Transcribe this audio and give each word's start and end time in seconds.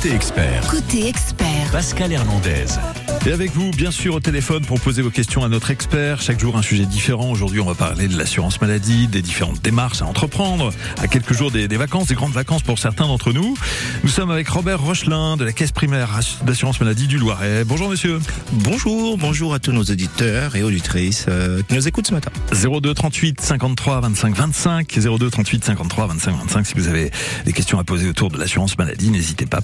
Côté 0.00 0.14
expert, 0.14 0.66
Côté 0.70 1.08
expert, 1.08 1.70
Pascal 1.70 2.10
Hernandez. 2.10 2.99
Et 3.26 3.32
avec 3.32 3.52
vous, 3.52 3.70
bien 3.70 3.90
sûr, 3.90 4.14
au 4.14 4.20
téléphone 4.20 4.64
pour 4.64 4.80
poser 4.80 5.02
vos 5.02 5.10
questions 5.10 5.44
à 5.44 5.48
notre 5.50 5.70
expert. 5.70 6.22
Chaque 6.22 6.40
jour, 6.40 6.56
un 6.56 6.62
sujet 6.62 6.86
différent. 6.86 7.30
Aujourd'hui, 7.30 7.60
on 7.60 7.66
va 7.66 7.74
parler 7.74 8.08
de 8.08 8.16
l'assurance 8.16 8.58
maladie, 8.62 9.08
des 9.08 9.20
différentes 9.20 9.60
démarches 9.60 10.00
à 10.00 10.06
entreprendre, 10.06 10.72
à 10.98 11.06
quelques 11.06 11.34
jours 11.34 11.50
des, 11.50 11.68
des 11.68 11.76
vacances, 11.76 12.06
des 12.06 12.14
grandes 12.14 12.32
vacances 12.32 12.62
pour 12.62 12.78
certains 12.78 13.06
d'entre 13.06 13.34
nous. 13.34 13.54
Nous 14.02 14.08
sommes 14.08 14.30
avec 14.30 14.48
Robert 14.48 14.80
Rochelin 14.80 15.36
de 15.36 15.44
la 15.44 15.52
Caisse 15.52 15.70
primaire 15.70 16.18
d'assurance 16.44 16.80
maladie 16.80 17.08
du 17.08 17.18
Loiret. 17.18 17.64
Bonjour, 17.64 17.90
monsieur. 17.90 18.20
Bonjour, 18.52 19.18
bonjour 19.18 19.52
à 19.52 19.58
tous 19.58 19.72
nos 19.72 19.84
auditeurs 19.84 20.56
et 20.56 20.62
auditrices 20.62 21.26
euh, 21.28 21.60
qui 21.68 21.74
nous 21.74 21.86
écoutent 21.86 22.06
ce 22.06 22.14
matin. 22.14 22.30
02 22.52 22.94
38 22.94 23.42
53 23.42 24.00
25 24.00 24.34
25. 24.34 24.98
02 24.98 25.30
38 25.30 25.64
53 25.66 26.06
25 26.06 26.36
25. 26.36 26.66
Si 26.66 26.74
vous 26.74 26.88
avez 26.88 27.10
des 27.44 27.52
questions 27.52 27.78
à 27.78 27.84
poser 27.84 28.08
autour 28.08 28.30
de 28.30 28.38
l'assurance 28.38 28.78
maladie, 28.78 29.10
n'hésitez 29.10 29.44
pas. 29.44 29.60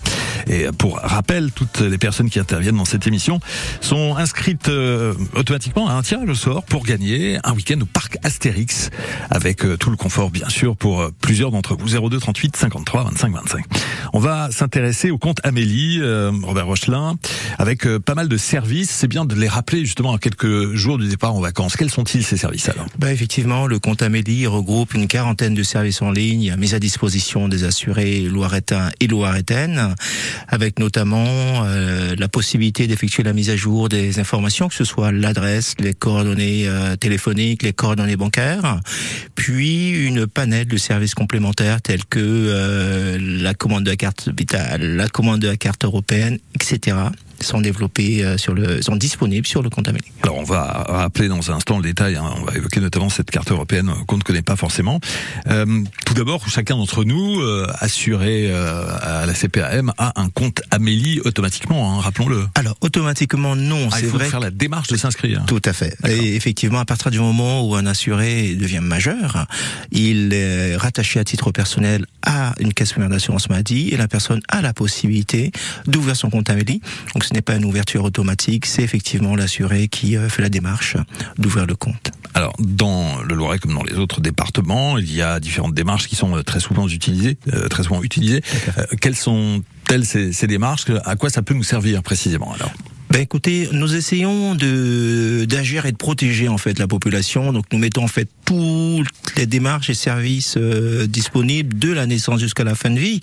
Et 0.47 0.67
pour 0.77 0.99
rappel, 0.99 1.53
toutes 1.53 1.81
les 1.81 1.99
personnes 1.99 2.29
qui 2.29 2.39
interviennent 2.39 2.77
dans 2.77 2.85
cette 2.85 3.07
émission 3.07 3.41
sont 3.81 4.17
inscrites 4.17 4.69
euh, 4.69 5.15
automatiquement 5.35 5.89
à 5.89 5.93
un 5.93 6.03
tirage 6.03 6.29
au 6.29 6.35
sort 6.35 6.65
pour 6.65 6.85
gagner 6.85 7.39
un 7.45 7.53
week-end 7.53 7.81
au 7.81 7.87
parc 7.87 8.19
Astérix 8.23 8.91
avec 9.31 9.65
euh, 9.65 9.77
tout 9.77 9.91
le 9.91 9.97
confort 9.97 10.31
bien 10.31 10.49
sûr 10.49 10.77
pour 10.77 11.01
euh, 11.01 11.11
plusieurs 11.21 11.51
d'entre 11.51 11.77
vous 11.77 11.99
02 11.99 12.19
38 12.19 12.57
53 12.57 13.05
25 13.05 13.33
25. 13.33 13.65
On 14.13 14.19
va 14.19 14.51
s'intéresser 14.51 15.11
au 15.11 15.19
compte 15.19 15.39
Amélie 15.45 16.01
Robert 16.43 16.67
Rochelin 16.67 17.17
avec 17.59 17.87
pas 17.99 18.15
mal 18.15 18.29
de 18.29 18.37
services, 18.37 18.91
c'est 18.91 19.09
bien 19.09 19.25
de 19.25 19.35
les 19.35 19.49
rappeler 19.49 19.85
justement 19.85 20.15
à 20.15 20.19
quelques 20.19 20.75
jours 20.75 20.99
du 20.99 21.09
départ 21.09 21.35
en 21.35 21.41
vacances. 21.41 21.77
Quels 21.77 21.91
sont-ils 21.91 22.25
ces 22.25 22.37
services 22.37 22.69
alors? 22.69 22.87
Bah 22.99 23.13
effectivement, 23.13 23.67
le 23.67 23.79
compte 23.79 24.03
Amélie 24.03 24.47
regroupe 24.47 24.95
une 24.95 25.09
quarantaine 25.09 25.55
de 25.55 25.63
services 25.63 26.03
en 26.03 26.11
ligne 26.11 26.55
mis 26.57 26.75
à 26.75 26.79
disposition 26.79 27.49
des 27.49 27.65
assurés 27.65 28.21
loiretains 28.21 28.91
et 29.01 29.07
loiretaines, 29.07 29.95
avec 30.49 30.79
notamment 30.79 31.65
la 31.65 32.29
possibilité 32.29 32.87
d'effectuer 32.87 33.23
la 33.23 33.33
mise 33.37 33.51
à 33.51 33.57
jour 33.57 33.91
des 33.91 34.19
informations, 34.19 34.69
que 34.69 34.75
ce 34.75 34.85
soit 34.85 35.13
l'adresse, 35.13 35.75
les 35.79 35.93
coordonnées 35.93 36.67
euh, 36.67 36.97
téléphoniques, 36.97 37.63
les 37.63 37.75
coordonnées 37.75 38.17
bancaires, 38.17 38.81
puis 39.35 39.91
une 39.91 40.27
panel 40.27 40.67
de 40.67 40.77
services 40.79 41.15
complémentaires 41.15 41.83
tels 41.83 42.07
que 42.07 42.19
euh, 42.19 43.19
la 43.21 43.53
commande 43.53 43.85
de 43.85 43.91
la 43.91 43.97
carte 43.97 44.31
vitale, 44.37 44.97
la 44.97 45.09
commande 45.09 45.41
de 45.41 45.49
la 45.49 45.59
carte 45.59 45.85
européenne, 45.85 46.39
etc. 46.55 46.97
sont 47.41 47.61
développés 47.61 48.25
euh, 48.25 48.37
sur 48.39 48.55
le, 48.55 48.83
sont 48.83 48.97
disponibles 48.97 49.47
sur 49.47 49.63
le 49.63 49.71
compte 49.71 49.89
Amélie. 49.89 50.05
Alors 50.23 50.37
on 50.39 50.45
va 50.45 50.85
rappeler 50.89 51.29
dans 51.29 51.51
un 51.51 51.55
instant 51.57 51.77
le 51.79 51.83
détail, 51.83 52.17
hein. 52.17 52.25
on 52.41 52.45
va 52.45 52.55
évoquer 52.57 52.81
notamment 52.81 53.09
cette 53.09 53.31
carte 53.31 53.51
européenne 53.51 53.91
qu'on 54.07 54.17
ne 54.17 54.23
connaît 54.23 54.43
pas 54.43 54.57
forcément. 54.57 55.01
Euh, 55.49 55.83
tout 56.05 56.15
d'abord, 56.15 56.49
chacun 56.49 56.77
d'entre 56.77 57.05
nous, 57.05 57.41
euh, 57.41 57.67
assuré 57.81 58.49
euh, 58.51 58.87
à 59.03 59.27
la 59.27 59.35
CPAM, 59.35 59.93
a 59.99 60.21
un 60.21 60.29
compte 60.29 60.63
Amélie 60.71 61.21
automatiquement, 61.25 61.93
hein, 61.93 62.01
rappelons-le. 62.01 62.47
Alors 62.55 62.77
automatiquement 62.81 63.57
non, 63.57 63.89
Ah, 63.93 63.97
c'est 63.97 64.05
il 64.07 64.09
faut 64.11 64.19
vrai. 64.19 64.29
faire 64.29 64.41
la 64.41 64.51
démarche 64.51 64.89
de 64.89 64.97
s'inscrire. 64.97 65.45
Tout 65.47 65.63
à 65.65 65.73
fait. 65.73 65.97
Et 66.09 66.35
effectivement, 66.37 66.79
à 66.81 66.85
partir 66.85 67.11
du 67.11 67.19
moment 67.21 67.67
où 67.69 67.75
un 67.75 67.87
assuré 67.87 68.55
devient 68.55 68.81
majeur, 68.83 69.47
il 69.93 70.33
est 70.33 70.77
rattaché 70.77 71.21
à 71.21 71.25
titre 71.25 71.51
personnel 71.51 72.07
à 72.23 72.55
une 72.59 72.73
caisse 72.73 72.93
primaire 72.93 73.11
d'assurance 73.11 73.49
maladie 73.49 73.89
et 73.91 73.97
la 73.97 74.09
personne 74.09 74.41
a 74.49 74.63
la 74.63 74.73
possibilité 74.73 75.53
d'ouvrir 75.87 76.17
son 76.17 76.31
compte 76.31 76.51
Amélie. 76.51 76.81
Donc 77.15 77.25
ce 77.27 77.35
n'est 77.35 77.43
pas 77.43 77.57
une 77.57 77.65
ouverture 77.65 78.05
automatique, 78.05 78.67
c'est 78.67 78.83
effectivement 78.83 79.35
l'assuré 79.37 79.89
qui 79.89 80.17
euh, 80.17 80.29
fait 80.29 80.43
la 80.43 80.49
démarche 80.49 80.97
d'ouvrir 81.39 81.67
le 81.67 81.75
compte. 81.75 82.11
Alors, 82.35 82.55
dans 82.59 83.23
le 83.23 83.35
Loiret 83.35 83.59
comme 83.59 83.75
dans 83.75 83.83
les 83.83 83.95
autres 83.95 84.21
départements, 84.21 84.99
il 84.99 85.13
y 85.13 85.23
a 85.23 85.41
différentes 85.41 85.75
démarches 85.75 86.07
qui 86.07 86.17
sont 86.17 86.37
euh, 86.37 86.43
très 86.43 86.61
souvent 86.61 86.87
utilisées. 86.89 87.37
euh, 87.53 87.69
très 87.69 87.83
souvent 87.83 88.03
utilisées. 88.03 88.43
Euh, 88.79 88.85
quelles 89.01 89.17
sont-elles 89.17 90.05
ces, 90.05 90.33
ces 90.33 90.47
démarches? 90.47 90.85
À 91.05 91.17
quoi 91.17 91.31
ça 91.31 91.43
peut 91.43 91.55
nous 91.55 91.65
servir 91.65 92.03
précisément 92.03 92.53
alors? 92.55 92.73
Ben 93.11 93.21
écoutez, 93.21 93.69
nous 93.73 93.95
essayons 93.95 94.55
de 94.55 95.45
d'agir 95.49 95.87
et 95.87 95.93
de 95.93 95.97
protéger 95.97 96.49
en 96.49 96.59
fait 96.59 96.79
la 96.79 96.87
population. 96.87 97.53
Donc 97.53 97.65
nous 97.73 97.79
mettons 97.79 98.05
en 98.05 98.09
fait 98.09 98.29
toutes 98.45 99.07
les 99.37 99.47
démarches 99.47 99.91
et 99.91 99.95
services 99.95 100.57
euh, 100.57 101.07
disponibles 101.07 101.79
de 101.79 101.93
la 101.93 102.07
naissance 102.07 102.41
jusqu'à 102.41 102.65
la 102.65 102.75
fin 102.75 102.91
de 102.91 102.99
vie. 102.99 103.21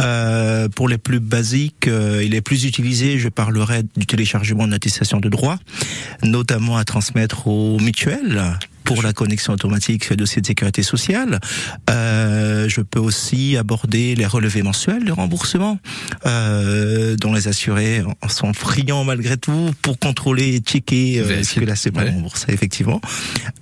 Euh, 0.00 0.68
pour 0.68 0.88
les 0.88 0.98
plus 0.98 1.20
basiques 1.20 1.88
euh, 1.88 2.20
et 2.20 2.28
les 2.28 2.40
plus 2.40 2.64
utilisés, 2.64 3.18
je 3.18 3.28
parlerai 3.28 3.82
du 3.96 4.06
téléchargement 4.06 4.66
de 4.66 4.72
l'attestation 4.72 5.20
de 5.20 5.28
droit, 5.28 5.58
notamment 6.22 6.76
à 6.76 6.84
transmettre 6.84 7.46
aux 7.46 7.78
mutuelles 7.78 8.58
pour 8.84 9.02
la 9.02 9.12
connexion 9.12 9.52
automatique 9.52 10.12
dossier 10.14 10.42
de 10.42 10.46
sécurité 10.46 10.82
sociale. 10.82 11.40
Euh, 11.88 12.68
je 12.68 12.80
peux 12.80 12.98
aussi 12.98 13.56
aborder 13.56 14.14
les 14.14 14.26
relevés 14.26 14.62
mensuels 14.62 15.04
de 15.04 15.12
remboursement, 15.12 15.78
euh, 16.26 17.16
dont 17.16 17.32
les 17.32 17.48
assurés 17.48 18.02
sont 18.28 18.52
friands 18.52 19.04
malgré 19.04 19.36
tout 19.36 19.70
pour 19.82 19.98
contrôler 19.98 20.54
et 20.56 20.58
checker 20.58 21.20
euh, 21.20 21.42
ce 21.42 21.60
que 21.60 21.64
la 21.64 21.76
CPA 21.76 22.00
Ouais. 22.04 22.10
rembourse, 22.10 22.46
effectivement. 22.48 23.00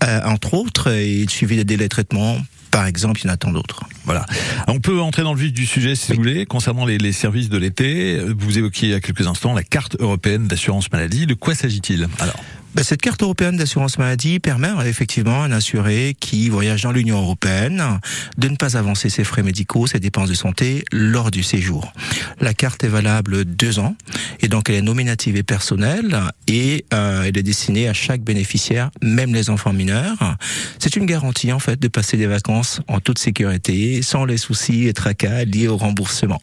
Euh, 0.04 0.20
entre 0.24 0.54
autres, 0.54 0.90
et 0.92 1.22
le 1.22 1.28
suivi 1.28 1.56
des 1.56 1.64
délais 1.64 1.84
de 1.84 1.88
traitement, 1.88 2.36
par 2.70 2.86
exemple, 2.86 3.20
il 3.22 3.26
y 3.26 3.30
en 3.30 3.32
a 3.32 3.36
tant 3.36 3.50
d'autres. 3.50 3.82
Voilà. 4.04 4.24
On 4.68 4.78
peut 4.78 5.00
entrer 5.00 5.22
dans 5.22 5.34
le 5.34 5.40
vif 5.40 5.52
du 5.52 5.66
sujet 5.66 5.94
si 5.96 6.12
vous 6.12 6.18
voulez. 6.18 6.46
Concernant 6.46 6.84
les, 6.86 6.98
les 6.98 7.12
services 7.12 7.48
de 7.48 7.56
l'été, 7.58 8.20
vous 8.38 8.58
évoquiez 8.58 8.88
il 8.88 8.90
y 8.92 8.94
a 8.94 9.00
quelques 9.00 9.26
instants 9.26 9.54
la 9.54 9.62
carte 9.64 9.96
européenne 9.98 10.46
d'assurance 10.46 10.92
maladie. 10.92 11.26
De 11.26 11.34
quoi 11.34 11.54
s'agit-il 11.54 12.06
Alors, 12.20 12.36
cette 12.76 13.00
carte 13.00 13.22
européenne 13.22 13.56
d'assurance 13.56 13.98
maladie 13.98 14.38
permet 14.40 14.68
euh, 14.68 14.82
effectivement 14.82 15.42
à 15.42 15.46
un 15.46 15.52
assuré 15.52 16.14
qui 16.20 16.48
voyage 16.48 16.82
dans 16.82 16.92
l'Union 16.92 17.18
européenne 17.20 18.00
de 18.36 18.48
ne 18.48 18.56
pas 18.56 18.76
avancer 18.76 19.08
ses 19.08 19.24
frais 19.24 19.42
médicaux, 19.42 19.86
ses 19.86 20.00
dépenses 20.00 20.28
de 20.28 20.34
santé 20.34 20.84
lors 20.92 21.30
du 21.30 21.42
séjour. 21.42 21.92
La 22.40 22.54
carte 22.54 22.84
est 22.84 22.88
valable 22.88 23.44
deux 23.44 23.78
ans 23.78 23.96
et 24.40 24.48
donc 24.48 24.68
elle 24.68 24.76
est 24.76 24.82
nominative 24.82 25.36
et 25.36 25.42
personnelle 25.42 26.18
et 26.46 26.84
euh, 26.92 27.24
elle 27.24 27.36
est 27.38 27.42
destinée 27.42 27.88
à 27.88 27.94
chaque 27.94 28.20
bénéficiaire, 28.20 28.90
même 29.02 29.34
les 29.34 29.50
enfants 29.50 29.72
mineurs. 29.72 30.36
C'est 30.78 30.96
une 30.96 31.06
garantie 31.06 31.52
en 31.52 31.58
fait 31.58 31.80
de 31.80 31.88
passer 31.88 32.16
des 32.16 32.26
vacances 32.26 32.80
en 32.86 33.00
toute 33.00 33.18
sécurité, 33.18 34.02
sans 34.02 34.24
les 34.24 34.36
soucis 34.36 34.86
et 34.86 34.92
tracas 34.92 35.44
liés 35.44 35.68
au 35.68 35.76
remboursement. 35.76 36.40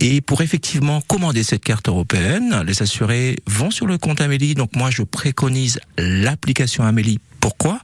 Et 0.00 0.20
pour 0.20 0.42
effectivement 0.42 1.00
commander 1.00 1.44
cette 1.44 1.64
carte 1.64 1.88
européenne, 1.88 2.62
les 2.66 2.82
assurés 2.82 3.36
vont 3.46 3.70
sur 3.70 3.86
le 3.86 3.96
compte 3.98 4.20
Amélie. 4.20 4.54
Donc 4.54 4.74
moi, 4.74 4.90
je 4.90 5.02
préconise 5.02 5.51
l'application 5.98 6.84
Amélie. 6.84 7.18
Pourquoi? 7.42 7.80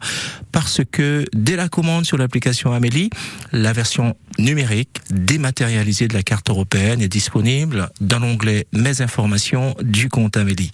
Parce 0.52 0.82
que 0.90 1.24
dès 1.34 1.56
la 1.56 1.68
commande 1.68 2.06
sur 2.06 2.16
l'application 2.16 2.72
Amélie, 2.72 3.10
la 3.50 3.72
version 3.72 4.14
numérique 4.38 5.00
dématérialisée 5.10 6.06
de 6.06 6.14
la 6.14 6.22
carte 6.22 6.48
européenne 6.48 7.02
est 7.02 7.08
disponible 7.08 7.90
dans 8.00 8.20
l'onglet 8.20 8.68
Mes 8.72 9.02
informations 9.02 9.74
du 9.82 10.08
compte 10.08 10.36
Amélie. 10.36 10.70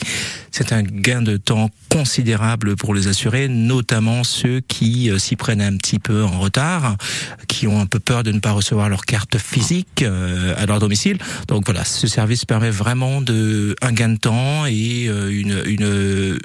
C'est 0.53 0.75
un 0.75 0.83
gain 0.83 1.23
de 1.23 1.39
temps 1.39 1.71
considérable 1.89 2.77
pour 2.77 2.95
les 2.95 3.09
assurés, 3.09 3.49
notamment 3.49 4.23
ceux 4.23 4.61
qui 4.61 5.11
euh, 5.11 5.19
s'y 5.19 5.35
prennent 5.35 5.63
un 5.63 5.79
petit 5.79 5.99
peu 5.99 6.23
en 6.23 6.39
retard, 6.39 6.97
qui 7.49 7.67
ont 7.67 7.81
un 7.81 7.87
peu 7.87 8.01
peur 8.01 8.23
de 8.23 8.33
ne 8.33 8.39
pas 8.41 8.53
recevoir 8.53 8.91
leur 8.91 9.07
carte 9.07 9.39
physique 9.39 10.03
euh, 10.03 10.55
à 10.59 10.67
leur 10.67 10.79
domicile. 10.79 11.17
Donc 11.49 11.65
voilà, 11.65 11.85
ce 11.85 12.07
service 12.07 12.45
permet 12.45 12.71
vraiment 12.71 13.23
de 13.23 13.75
un 13.81 13.93
gain 13.93 14.11
de 14.11 14.19
temps 14.19 14.67
et 14.67 15.07
euh, 15.09 15.31
une, 15.31 15.63
une 15.65 16.39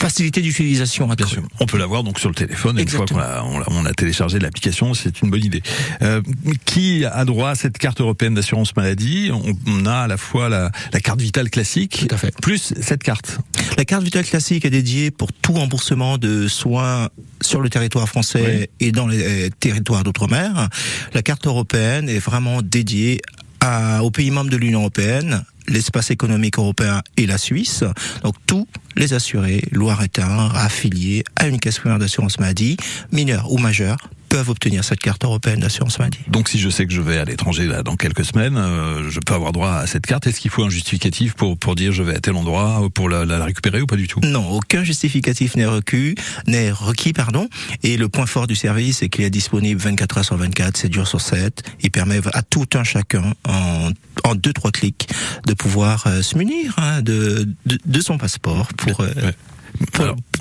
facilité 0.00 0.40
d'utilisation 0.40 1.06
bien 1.08 1.26
sûr, 1.26 1.42
on 1.60 1.66
peut 1.66 1.76
l'avoir 1.78 2.02
donc 2.02 2.18
sur 2.18 2.30
le 2.30 2.34
téléphone. 2.34 2.78
et 2.78 2.82
Une 2.82 2.88
fois 2.88 3.04
qu'on 3.06 3.18
a, 3.18 3.42
on 3.42 3.84
a, 3.84 3.92
téléchargé 3.92 4.38
l'application, 4.38 4.94
c'est 4.94 5.20
une 5.20 5.30
bonne 5.30 5.44
idée. 5.44 5.62
Euh, 6.02 6.22
qui 6.64 7.04
a 7.04 7.24
droit 7.24 7.50
à 7.50 7.54
cette 7.54 7.76
carte 7.76 8.00
européenne 8.00 8.34
d'assurance 8.34 8.74
maladie? 8.76 9.30
On, 9.32 9.54
on 9.66 9.86
a 9.86 9.94
à 9.94 10.06
la 10.06 10.16
fois 10.16 10.48
la, 10.48 10.70
la 10.92 11.00
carte 11.00 11.20
vitale 11.20 11.50
classique, 11.50 12.06
Tout 12.08 12.14
à 12.14 12.18
fait. 12.18 12.34
plus 12.40 12.72
cette 12.80 13.02
carte. 13.02 13.38
La 13.76 13.84
carte 13.84 14.02
vitale 14.02 14.24
classique 14.24 14.64
est 14.64 14.70
dédiée 14.70 15.10
pour 15.10 15.32
tout 15.32 15.52
remboursement 15.52 16.16
de 16.16 16.48
soins 16.48 17.08
sur 17.42 17.60
le 17.60 17.68
territoire 17.68 18.08
français 18.08 18.70
et 18.80 18.92
dans 18.92 19.06
les 19.06 19.50
territoires 19.60 20.02
d'outre-mer. 20.02 20.68
La 21.12 21.22
carte 21.22 21.46
européenne 21.46 22.08
est 22.08 22.18
vraiment 22.18 22.62
dédiée 22.62 23.20
à, 23.60 24.02
aux 24.02 24.10
pays 24.10 24.30
membres 24.30 24.50
de 24.50 24.56
l'Union 24.56 24.80
européenne, 24.80 25.44
l'espace 25.68 26.10
économique 26.10 26.58
européen 26.58 27.02
et 27.16 27.26
la 27.26 27.38
Suisse. 27.38 27.84
Donc 28.22 28.34
tous 28.46 28.66
les 28.96 29.14
assurés 29.14 29.62
loiretains 29.72 30.50
affiliés 30.54 31.24
à 31.36 31.46
une 31.46 31.58
caisse 31.58 31.78
primaire 31.78 31.98
d'assurance 31.98 32.38
maladie, 32.38 32.76
mineurs 33.12 33.52
ou 33.52 33.58
majeurs, 33.58 34.10
peuvent 34.30 34.48
obtenir 34.48 34.82
cette 34.84 35.00
carte 35.00 35.24
européenne 35.24 35.60
d'assurance 35.60 35.98
maladie. 35.98 36.20
Donc 36.28 36.48
si 36.48 36.58
je 36.58 36.70
sais 36.70 36.86
que 36.86 36.92
je 36.94 37.02
vais 37.02 37.18
à 37.18 37.24
l'étranger 37.26 37.66
là 37.66 37.82
dans 37.82 37.96
quelques 37.96 38.24
semaines, 38.24 38.56
euh, 38.56 39.10
je 39.10 39.20
peux 39.20 39.34
avoir 39.34 39.52
droit 39.52 39.72
à 39.72 39.86
cette 39.86 40.06
carte. 40.06 40.26
Est-ce 40.26 40.40
qu'il 40.40 40.50
faut 40.50 40.62
un 40.64 40.70
justificatif 40.70 41.34
pour 41.34 41.58
pour 41.58 41.74
dire 41.74 41.92
je 41.92 42.02
vais 42.02 42.14
à 42.14 42.20
tel 42.20 42.34
endroit 42.36 42.88
pour 42.94 43.08
la, 43.10 43.24
la 43.26 43.44
récupérer 43.44 43.82
ou 43.82 43.86
pas 43.86 43.96
du 43.96 44.06
tout? 44.08 44.20
Non, 44.22 44.48
aucun 44.48 44.84
justificatif 44.84 45.56
n'est 45.56 45.66
requis, 45.66 46.14
n'est 46.46 46.70
requis, 46.70 47.12
pardon. 47.12 47.48
Et 47.82 47.96
le 47.96 48.08
point 48.08 48.24
fort 48.26 48.46
du 48.46 48.54
service, 48.54 48.98
c'est 48.98 49.08
qu'il 49.08 49.24
est 49.24 49.30
disponible 49.30 49.80
24 49.80 50.18
heures 50.18 50.24
sur 50.24 50.36
24, 50.36 50.76
7 50.76 50.94
jours 50.94 51.08
sur 51.08 51.20
7. 51.20 51.62
Il 51.82 51.90
permet 51.90 52.20
à 52.32 52.42
tout 52.42 52.66
un 52.74 52.84
chacun, 52.84 53.34
en, 53.48 53.90
en 54.24 54.34
deux, 54.36 54.52
trois 54.52 54.70
clics, 54.70 55.08
de 55.46 55.54
pouvoir 55.54 56.04
euh, 56.06 56.22
se 56.22 56.38
munir 56.38 56.72
hein, 56.78 57.02
de, 57.02 57.48
de, 57.66 57.78
de 57.84 58.00
son 58.00 58.16
passeport 58.16 58.68
pour... 58.76 59.00
euh, 59.00 59.08
Ouais. 59.20 59.34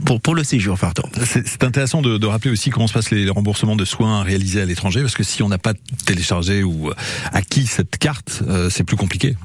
Pour, 0.05 0.19
pour, 0.21 0.35
le 0.35 0.43
séjour, 0.43 0.77
pardon. 0.77 1.03
C'est 1.25 1.63
intéressant 1.63 2.01
de, 2.01 2.17
de, 2.17 2.27
rappeler 2.27 2.51
aussi 2.51 2.69
comment 2.69 2.87
se 2.87 2.93
passent 2.93 3.11
les 3.11 3.29
remboursements 3.29 3.75
de 3.75 3.85
soins 3.85 4.23
réalisés 4.23 4.61
à 4.61 4.65
l'étranger, 4.65 5.01
parce 5.01 5.15
que 5.15 5.23
si 5.23 5.43
on 5.43 5.49
n'a 5.49 5.57
pas 5.57 5.73
téléchargé 6.05 6.63
ou 6.63 6.91
acquis 7.31 7.65
cette 7.65 7.97
carte, 7.97 8.43
euh, 8.47 8.69
c'est 8.69 8.83
plus 8.83 8.97
compliqué. 8.97 9.35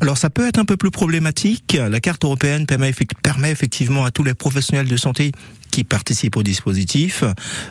Alors 0.00 0.18
ça 0.18 0.30
peut 0.30 0.46
être 0.46 0.58
un 0.58 0.64
peu 0.64 0.76
plus 0.76 0.90
problématique. 0.90 1.76
La 1.78 2.00
carte 2.00 2.24
européenne 2.24 2.66
permet, 2.66 2.92
permet 3.22 3.50
effectivement 3.50 4.04
à 4.04 4.10
tous 4.10 4.24
les 4.24 4.34
professionnels 4.34 4.88
de 4.88 4.96
santé 4.96 5.32
qui 5.72 5.82
participent 5.82 6.36
au 6.36 6.44
dispositif 6.44 7.24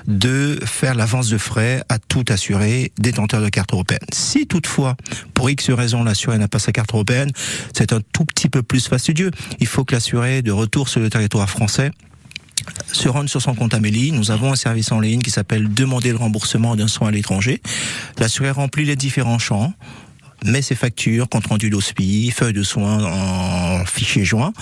de 0.07 0.59
faire 0.65 0.95
l'avance 0.95 1.29
de 1.29 1.37
frais 1.37 1.83
à 1.87 1.99
tout 1.99 2.25
assuré 2.27 2.91
détenteur 2.97 3.41
de 3.41 3.47
carte 3.47 3.71
européenne. 3.71 3.99
Si 4.11 4.47
toutefois, 4.47 4.97
pour 5.33 5.49
X 5.49 5.69
raison, 5.69 6.03
l'assuré 6.03 6.37
n'a 6.37 6.49
pas 6.49 6.59
sa 6.59 6.73
carte 6.73 6.93
européenne, 6.93 7.31
c'est 7.73 7.93
un 7.93 8.01
tout 8.11 8.25
petit 8.25 8.49
peu 8.49 8.63
plus 8.63 8.87
fastidieux. 8.87 9.31
Il 9.59 9.67
faut 9.67 9.85
que 9.85 9.93
l'assuré 9.93 10.41
de 10.41 10.51
retour 10.51 10.89
sur 10.89 10.99
le 10.99 11.09
territoire 11.09 11.49
français 11.49 11.91
se 12.91 13.07
rende 13.07 13.29
sur 13.29 13.41
son 13.41 13.55
compte 13.55 13.73
Amélie. 13.73 14.11
Nous 14.11 14.31
avons 14.31 14.51
un 14.51 14.55
service 14.55 14.91
en 14.91 14.99
ligne 14.99 15.21
qui 15.21 15.31
s'appelle 15.31 15.73
Demander 15.73 16.09
le 16.09 16.17
remboursement 16.17 16.75
d'un 16.75 16.87
soin 16.87 17.09
à 17.09 17.11
l'étranger. 17.11 17.61
L'assuré 18.17 18.49
remplit 18.51 18.85
les 18.85 18.95
différents 18.95 19.39
champs 19.39 19.73
met 20.43 20.61
ses 20.61 20.75
factures, 20.75 21.29
compte 21.29 21.47
rendu 21.47 21.69
d'hospice, 21.69 22.33
feuille 22.33 22.53
de 22.53 22.63
soins 22.63 23.03
en 23.03 23.85
fichier 23.85 24.25
joint, 24.25 24.53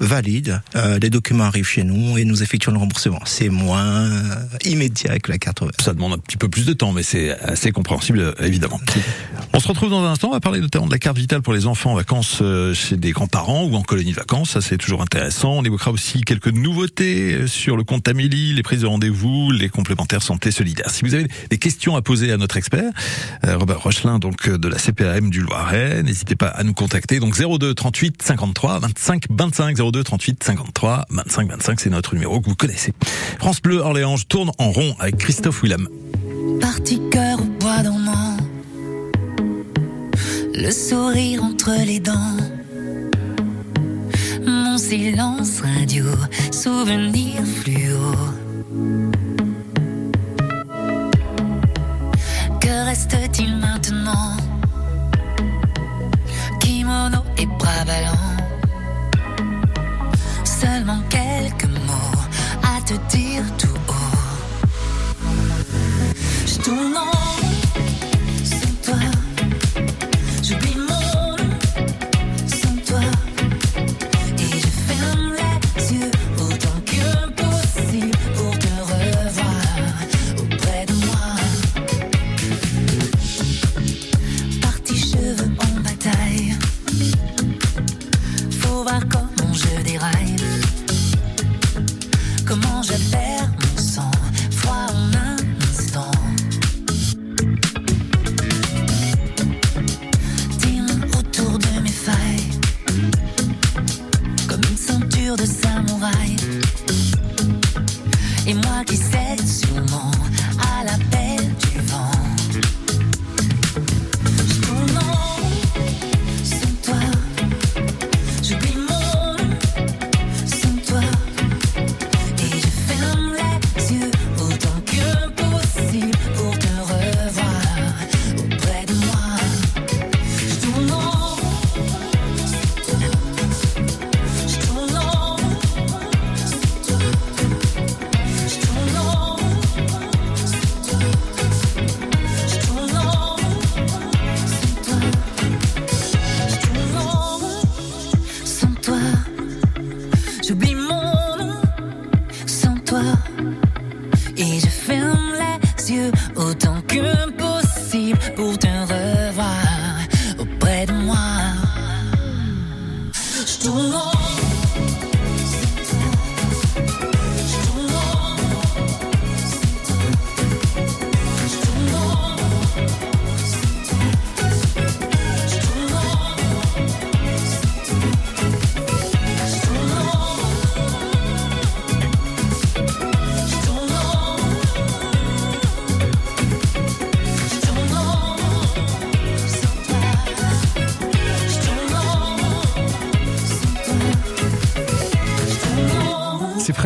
valide, 0.00 0.62
euh, 0.76 0.98
les 0.98 1.10
documents 1.10 1.44
arrivent 1.44 1.66
chez 1.66 1.84
nous 1.84 2.18
et 2.18 2.24
nous 2.24 2.42
effectuons 2.42 2.72
le 2.72 2.78
remboursement. 2.78 3.20
C'est 3.26 3.50
moins 3.50 4.08
immédiat 4.64 5.18
que 5.18 5.30
la 5.30 5.38
carte 5.38 5.62
Ça 5.80 5.92
demande 5.92 6.14
un 6.14 6.18
petit 6.18 6.38
peu 6.38 6.48
plus 6.48 6.64
de 6.64 6.72
temps, 6.72 6.92
mais 6.92 7.02
c'est 7.02 7.38
assez 7.40 7.70
compréhensible, 7.70 8.34
évidemment. 8.40 8.80
On 9.52 9.60
se 9.60 9.68
retrouve 9.68 9.90
dans 9.90 10.02
un 10.02 10.12
instant, 10.12 10.28
on 10.28 10.32
va 10.32 10.40
parler 10.40 10.60
notamment 10.60 10.86
de 10.86 10.92
la 10.92 10.98
carte 10.98 11.18
vitale 11.18 11.42
pour 11.42 11.52
les 11.52 11.66
enfants 11.66 11.92
en 11.92 11.96
vacances 11.96 12.38
euh, 12.40 12.72
chez 12.72 12.96
des 12.96 13.12
grands-parents 13.12 13.64
ou 13.64 13.74
en 13.74 13.82
colonie 13.82 14.12
de 14.12 14.16
vacances, 14.16 14.50
ça 14.50 14.60
c'est 14.60 14.78
toujours 14.78 15.02
intéressant. 15.02 15.58
On 15.58 15.62
évoquera 15.64 15.90
aussi 15.90 16.22
quelques 16.22 16.48
nouveautés 16.48 17.34
euh, 17.34 17.46
sur 17.46 17.76
le 17.76 17.84
compte 17.84 18.08
Amélie, 18.08 18.54
les 18.54 18.62
prises 18.62 18.80
de 18.80 18.86
rendez-vous, 18.86 19.50
les 19.50 19.68
complémentaires 19.68 20.22
santé 20.22 20.50
solidaire. 20.50 20.90
Si 20.90 21.04
vous 21.04 21.14
avez 21.14 21.26
des 21.50 21.58
questions 21.58 21.96
à 21.96 22.02
poser 22.02 22.32
à 22.32 22.36
notre 22.36 22.56
expert, 22.56 22.90
Robert 23.42 23.82
Rochelin, 23.82 24.18
donc 24.18 24.48
de 24.48 24.68
la 24.68 24.78
CPAM 24.78 25.30
du 25.30 25.40
Loiret, 25.40 26.02
n'hésitez 26.02 26.36
pas 26.36 26.48
à 26.48 26.62
nous 26.62 26.74
contacter. 26.74 27.20
Donc 27.20 27.36
02 27.36 27.74
38 27.74 28.22
53 28.22 28.78
25 28.80 29.24
25 29.30 29.76
02 29.76 29.89
02 29.90 30.04
38 30.04 30.44
53 30.44 31.06
25 31.10 31.50
25, 31.50 31.80
c'est 31.80 31.90
notre 31.90 32.14
numéro 32.14 32.40
que 32.40 32.48
vous 32.48 32.54
connaissez. 32.54 32.92
France 33.38 33.60
Bleu 33.60 33.78
Orléans 33.78 34.16
tourne 34.28 34.50
en 34.58 34.70
rond 34.70 34.94
avec 34.98 35.16
Christophe 35.16 35.62
Willem. 35.62 35.88
Parti 36.60 37.00
cœur 37.10 37.40
au 37.40 37.44
bois 37.44 37.82
dormant, 37.82 38.36
le 40.54 40.70
sourire 40.70 41.42
entre 41.42 41.72
les 41.84 42.00
dents. 42.00 42.36
Mon 44.46 44.78
silence 44.78 45.60
radio, 45.60 46.04
souvenir 46.52 47.42
fluo. 47.44 48.14
Que 52.60 52.84
reste-t-il 52.86 53.56
maintenant? 53.56 54.36
Kimono 56.60 57.18
et 57.38 57.46
bras 57.46 57.84
ballants 57.86 58.39
tout 63.58 63.68
haut. 63.88 63.94
Je 66.46 66.58
tourne 66.58 67.19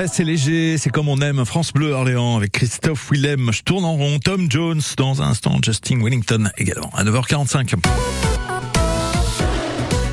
c'est 0.07 0.25
léger, 0.25 0.77
c'est 0.77 0.91
comme 0.91 1.09
on 1.09 1.19
aime. 1.19 1.45
France 1.45 1.73
Bleu 1.73 1.93
Orléans 1.93 2.37
avec 2.37 2.53
Christophe 2.53 3.11
Willem. 3.11 3.51
Je 3.53 3.63
tourne 3.63 3.85
en 3.85 3.95
rond. 3.95 4.19
Tom 4.19 4.51
Jones 4.51 4.81
dans 4.97 5.23
un 5.23 5.29
instant. 5.29 5.59
Justin 5.65 6.03
Wellington 6.03 6.51
également 6.59 6.91
à 6.95 7.05
9h45. 7.05 8.34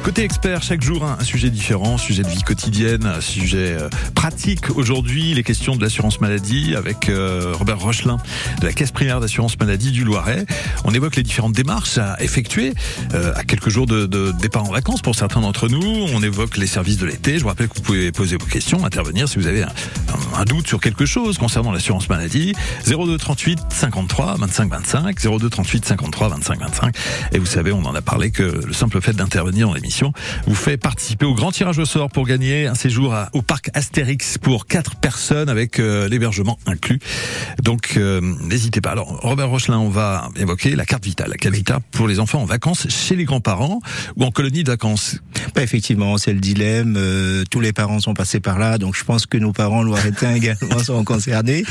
Côté 0.03 0.24
expert, 0.24 0.63
chaque 0.63 0.81
jour 0.81 1.05
un 1.05 1.24
sujet 1.24 1.51
différent, 1.51 2.00
sujet 2.00 2.24
de 2.24 2.27
vie 2.27 2.41
quotidienne, 2.41 3.22
sujet 3.22 3.77
euh, 3.79 3.88
pratique. 4.15 4.72
Aujourd'hui, 4.75 5.36
les 5.36 5.43
questions 5.43 5.75
de 5.75 5.81
l'assurance 5.84 6.20
maladie 6.22 6.75
avec 6.75 7.08
euh, 7.08 7.53
Robert 7.55 7.79
Rochelin 7.79 8.17
de 8.62 8.65
la 8.65 8.74
Caisse 8.74 8.91
primaire 8.91 9.20
d'assurance 9.20 9.60
maladie 9.60 9.91
du 9.91 10.03
Loiret. 10.03 10.48
On 10.86 10.91
évoque 10.91 11.17
les 11.17 11.22
différentes 11.22 11.53
démarches 11.53 12.00
à 12.00 12.20
effectuer 12.20 12.74
euh, 13.13 13.31
à 13.36 13.43
quelques 13.43 13.70
jours 13.70 13.86
de, 13.86 14.08
départ 14.31 14.63
en 14.63 14.72
vacances 14.72 15.03
pour 15.03 15.13
certains 15.13 15.41
d'entre 15.41 15.70
nous. 15.70 16.08
On 16.15 16.24
évoque 16.24 16.58
les 16.58 16.67
services 16.67 16.98
de 16.98 17.05
l'été. 17.05 17.38
Je 17.38 17.43
vous 17.43 17.50
rappelle 17.50 17.67
que 17.67 17.75
vous 17.75 17.84
pouvez 17.84 18.12
poser 18.12 18.38
vos 18.38 18.48
questions, 18.48 18.84
intervenir 18.84 19.29
si 19.29 19.38
vous 19.38 19.46
avez 19.46 19.62
un, 19.63 20.46
doute 20.46 20.67
sur 20.67 20.79
quelque 20.79 21.05
chose 21.05 21.38
concernant 21.38 21.72
l'assurance 21.72 22.10
maladie. 22.10 22.53
02 22.88 23.17
38 23.20 23.60
53 23.70 24.38
25 24.39 24.72
25 24.72 25.39
02 25.39 25.50
38 25.50 25.86
53 25.86 26.29
25 26.29 26.60
25 26.60 26.96
et 27.34 27.38
vous 27.38 27.46
savez 27.46 27.72
on 27.72 27.86
en 27.86 27.93
a 27.93 28.01
parlé 28.01 28.31
que 28.31 28.41
le 28.41 28.74
simple 28.74 29.00
fait 29.00 29.13
d'intervenir 29.13 29.67
dans 29.67 29.74
l'émission 29.75 29.90
vous 30.48 30.55
fait 30.55 30.77
participer 30.77 31.25
au 31.25 31.33
grand 31.33 31.51
tirage 31.51 31.77
au 31.79 31.86
sort 31.86 32.10
pour 32.10 32.25
gagner 32.25 32.67
un 32.67 32.75
séjour 32.75 33.15
au 33.33 33.41
parc 33.41 33.69
Astérix 33.74 34.38
pour 34.38 34.65
quatre 34.65 34.95
personnes 34.95 35.50
avec 35.50 35.79
euh, 35.79 36.07
l'hébergement 36.07 36.57
inclus. 36.65 37.00
Donc 37.63 37.93
euh, 37.98 38.21
n'hésitez 38.21 38.81
pas. 38.81 38.91
Alors 38.91 39.19
Robert 39.21 39.50
Rochelin, 39.50 39.79
on 39.79 39.89
va 39.89 40.29
évoquer 40.36 40.75
la 40.75 40.86
carte 40.86 41.03
vitale. 41.03 41.29
La 41.29 41.38
carte 41.38 41.55
vitale 41.55 41.79
pour 41.91 42.07
les 42.07 42.19
enfants 42.19 42.41
en 42.41 42.45
vacances 42.45 42.88
chez 42.89 43.15
les 43.15 43.25
grands-parents 43.25 43.81
ou 44.15 44.24
en 44.24 44.31
colonie 44.31 44.63
de 44.63 44.71
vacances. 44.71 45.17
Bah, 45.55 45.63
effectivement, 45.63 46.17
c'est 46.17 46.33
le 46.33 46.39
dilemme. 46.39 46.95
euh, 46.98 47.43
tous 47.50 47.60
les 47.60 47.74
parents 47.74 48.00
sont 48.00 48.13
passés 48.13 48.39
par 48.39 48.60
là, 48.60 48.77
donc 48.77 48.95
je 48.95 49.03
pense 49.03 49.25
que 49.25 49.38
nos 49.38 49.51
parents 49.53 49.83
loiretains 49.83 50.36
également 50.36 50.79
sont 50.83 51.03
concernés. 51.03 51.63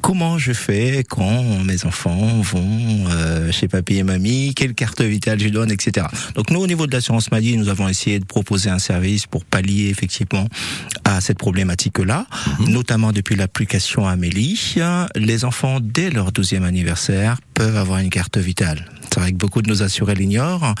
Comment 0.00 0.38
je 0.38 0.52
fais 0.52 1.04
quand 1.08 1.42
mes 1.64 1.84
enfants 1.84 2.40
vont 2.42 3.04
euh, 3.10 3.50
chez 3.52 3.68
papy 3.68 3.96
et 3.98 4.02
mamie? 4.02 4.54
Quelle 4.54 4.74
carte 4.74 5.00
vitale 5.00 5.40
je 5.40 5.48
donne, 5.48 5.70
etc. 5.70 6.06
Donc 6.34 6.50
nous, 6.50 6.60
au 6.60 6.66
niveau 6.66 6.86
de 6.86 6.92
l'assurance 6.92 7.30
maladie, 7.30 7.56
nous 7.56 7.68
avons 7.68 7.88
essayé 7.88 8.18
de 8.18 8.24
proposer 8.24 8.70
un 8.70 8.78
service 8.78 9.26
pour 9.26 9.44
pallier 9.44 9.88
effectivement 9.88 10.46
à 11.04 11.20
cette 11.20 11.38
problématique-là, 11.38 12.26
notamment 12.68 13.12
depuis 13.12 13.36
l'application 13.36 14.06
Amélie. 14.06 14.76
Les 15.16 15.44
enfants, 15.44 15.78
dès 15.80 16.10
leur 16.10 16.30
12e 16.32 16.62
anniversaire, 16.64 17.38
peuvent 17.54 17.76
avoir 17.76 17.98
une 17.98 18.10
carte 18.10 18.38
vitale. 18.38 18.84
C'est 19.12 19.20
vrai 19.20 19.32
que 19.32 19.36
beaucoup 19.36 19.62
de 19.62 19.68
nos 19.68 19.82
assurés 19.82 20.14
l'ignorent. 20.14 20.74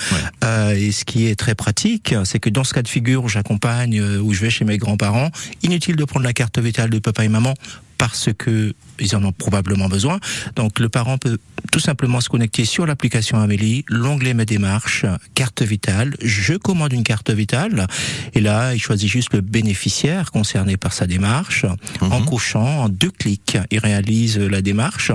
Euh, 0.44 0.70
et 0.72 0.92
ce 0.92 1.04
qui 1.04 1.26
est 1.26 1.34
très 1.34 1.54
pratique, 1.54 2.14
c'est 2.24 2.38
que 2.38 2.48
dans 2.48 2.64
ce 2.64 2.74
cas 2.74 2.82
de 2.82 2.88
figure 2.88 3.24
où 3.24 3.28
j'accompagne, 3.28 4.00
euh, 4.00 4.18
où 4.20 4.32
je 4.32 4.40
vais 4.40 4.50
chez 4.50 4.64
mes 4.64 4.78
grands-parents, 4.78 5.30
inutile 5.62 5.96
de 5.96 6.04
prendre 6.04 6.24
la 6.24 6.32
carte 6.32 6.58
vitale 6.58 6.90
de 6.90 6.98
papa 6.98 7.24
et 7.24 7.28
maman 7.28 7.54
parce 7.98 8.30
que 8.38 8.74
ils 8.98 9.14
en 9.14 9.24
ont 9.24 9.32
probablement 9.32 9.88
besoin. 9.88 10.18
Donc 10.56 10.78
le 10.78 10.88
parent 10.88 11.18
peut 11.18 11.38
tout 11.70 11.80
simplement 11.80 12.20
se 12.20 12.28
connecter 12.28 12.64
sur 12.64 12.86
l'application 12.86 13.38
Amélie, 13.38 13.84
l'onglet 13.88 14.34
Mes 14.34 14.44
démarches, 14.44 15.04
carte 15.34 15.62
vitale, 15.62 16.16
je 16.22 16.54
commande 16.54 16.92
une 16.92 17.04
carte 17.04 17.30
vitale 17.30 17.86
et 18.34 18.40
là 18.40 18.74
il 18.74 18.80
choisit 18.80 19.08
juste 19.08 19.32
le 19.34 19.40
bénéficiaire 19.40 20.30
concerné 20.30 20.76
par 20.76 20.92
sa 20.92 21.06
démarche. 21.06 21.64
En 22.00 22.22
cochant 22.22 22.82
en 22.84 22.88
deux 22.88 23.10
clics, 23.10 23.58
il 23.70 23.78
réalise 23.78 24.38
la 24.38 24.62
démarche. 24.62 25.12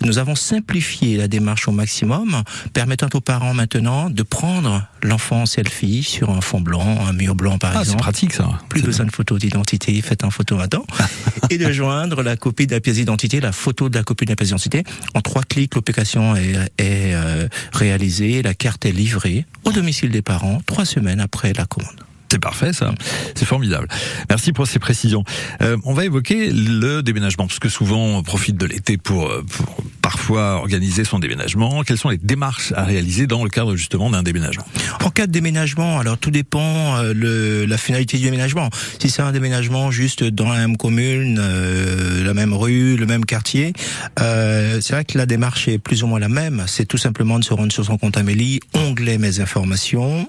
Nous 0.00 0.18
avons 0.18 0.34
simplifié 0.34 1.16
la 1.16 1.28
démarche 1.28 1.68
au 1.68 1.72
maximum, 1.72 2.42
permettant 2.72 3.08
aux 3.14 3.20
parents 3.20 3.54
maintenant 3.54 4.10
de 4.10 4.22
prendre 4.22 4.86
l'enfant 5.02 5.42
en 5.42 5.46
selfie 5.46 6.02
sur 6.02 6.30
un 6.30 6.40
fond 6.40 6.60
blanc, 6.60 6.98
un 7.06 7.12
mur 7.12 7.34
blanc 7.34 7.58
par 7.58 7.70
Ah, 7.70 7.74
c'est 7.76 7.82
exemple. 7.82 8.02
pratique 8.02 8.32
ça. 8.32 8.48
Plus 8.68 8.80
C'est 8.80 8.86
besoin 8.86 9.06
de 9.06 9.12
photo 9.12 9.38
d'identité, 9.38 10.00
faites 10.02 10.24
un 10.24 10.30
photo 10.30 10.56
maintenant. 10.56 10.84
et 11.50 11.58
de 11.58 11.70
joindre 11.72 12.22
la 12.22 12.36
copie 12.36 12.66
de 12.66 12.74
la 12.74 12.80
pièce 12.80 12.96
d'identité, 12.96 13.40
la 13.40 13.52
photo 13.52 13.88
de 13.88 13.96
la 13.96 14.04
copie 14.04 14.24
de 14.24 14.30
la 14.30 14.36
pièce 14.36 14.48
d'identité. 14.48 14.84
En 15.14 15.20
trois 15.20 15.42
clics, 15.42 15.70
l'application 15.92 16.36
est, 16.36 16.54
est 16.78 17.14
euh, 17.14 17.48
réalisée, 17.72 18.42
la 18.42 18.54
carte 18.54 18.86
est 18.86 18.92
livrée 18.92 19.44
au 19.64 19.72
domicile 19.72 20.10
des 20.10 20.22
parents, 20.22 20.62
trois 20.64 20.86
semaines 20.86 21.20
après 21.20 21.52
la 21.52 21.66
commande. 21.66 22.00
C'est 22.32 22.38
parfait, 22.38 22.72
ça. 22.72 22.94
C'est 23.34 23.44
formidable. 23.44 23.88
Merci 24.30 24.54
pour 24.54 24.66
ces 24.66 24.78
précisions. 24.78 25.22
Euh, 25.60 25.76
on 25.84 25.92
va 25.92 26.06
évoquer 26.06 26.50
le 26.50 27.02
déménagement, 27.02 27.46
parce 27.46 27.58
que 27.58 27.68
souvent 27.68 28.02
on 28.02 28.22
profite 28.22 28.56
de 28.56 28.64
l'été 28.64 28.96
pour, 28.96 29.26
euh, 29.26 29.42
pour 29.42 29.84
parfois 30.00 30.54
organiser 30.54 31.04
son 31.04 31.18
déménagement. 31.18 31.82
Quelles 31.82 31.98
sont 31.98 32.08
les 32.08 32.16
démarches 32.16 32.72
à 32.74 32.84
réaliser 32.84 33.26
dans 33.26 33.44
le 33.44 33.50
cadre 33.50 33.76
justement 33.76 34.08
d'un 34.08 34.22
déménagement? 34.22 34.64
En 35.04 35.10
cas 35.10 35.26
de 35.26 35.30
déménagement, 35.30 35.98
alors 35.98 36.16
tout 36.16 36.30
dépend 36.30 36.96
euh, 37.02 37.66
la 37.66 37.76
finalité 37.76 38.16
du 38.16 38.24
déménagement. 38.24 38.70
Si 38.98 39.10
c'est 39.10 39.20
un 39.20 39.32
déménagement 39.32 39.90
juste 39.90 40.24
dans 40.24 40.48
la 40.48 40.56
même 40.56 40.78
commune, 40.78 41.38
euh, 41.38 42.24
la 42.24 42.32
même 42.32 42.54
rue, 42.54 42.96
le 42.96 43.04
même 43.04 43.26
quartier, 43.26 43.74
c'est 44.16 44.92
vrai 44.92 45.04
que 45.04 45.18
la 45.18 45.26
démarche 45.26 45.68
est 45.68 45.78
plus 45.78 46.02
ou 46.02 46.06
moins 46.06 46.18
la 46.18 46.30
même. 46.30 46.64
C'est 46.66 46.86
tout 46.86 46.96
simplement 46.96 47.38
de 47.38 47.44
se 47.44 47.52
rendre 47.52 47.72
sur 47.72 47.84
son 47.84 47.98
compte 47.98 48.16
Amélie, 48.16 48.60
onglet 48.72 49.18
mes 49.18 49.40
informations 49.40 50.26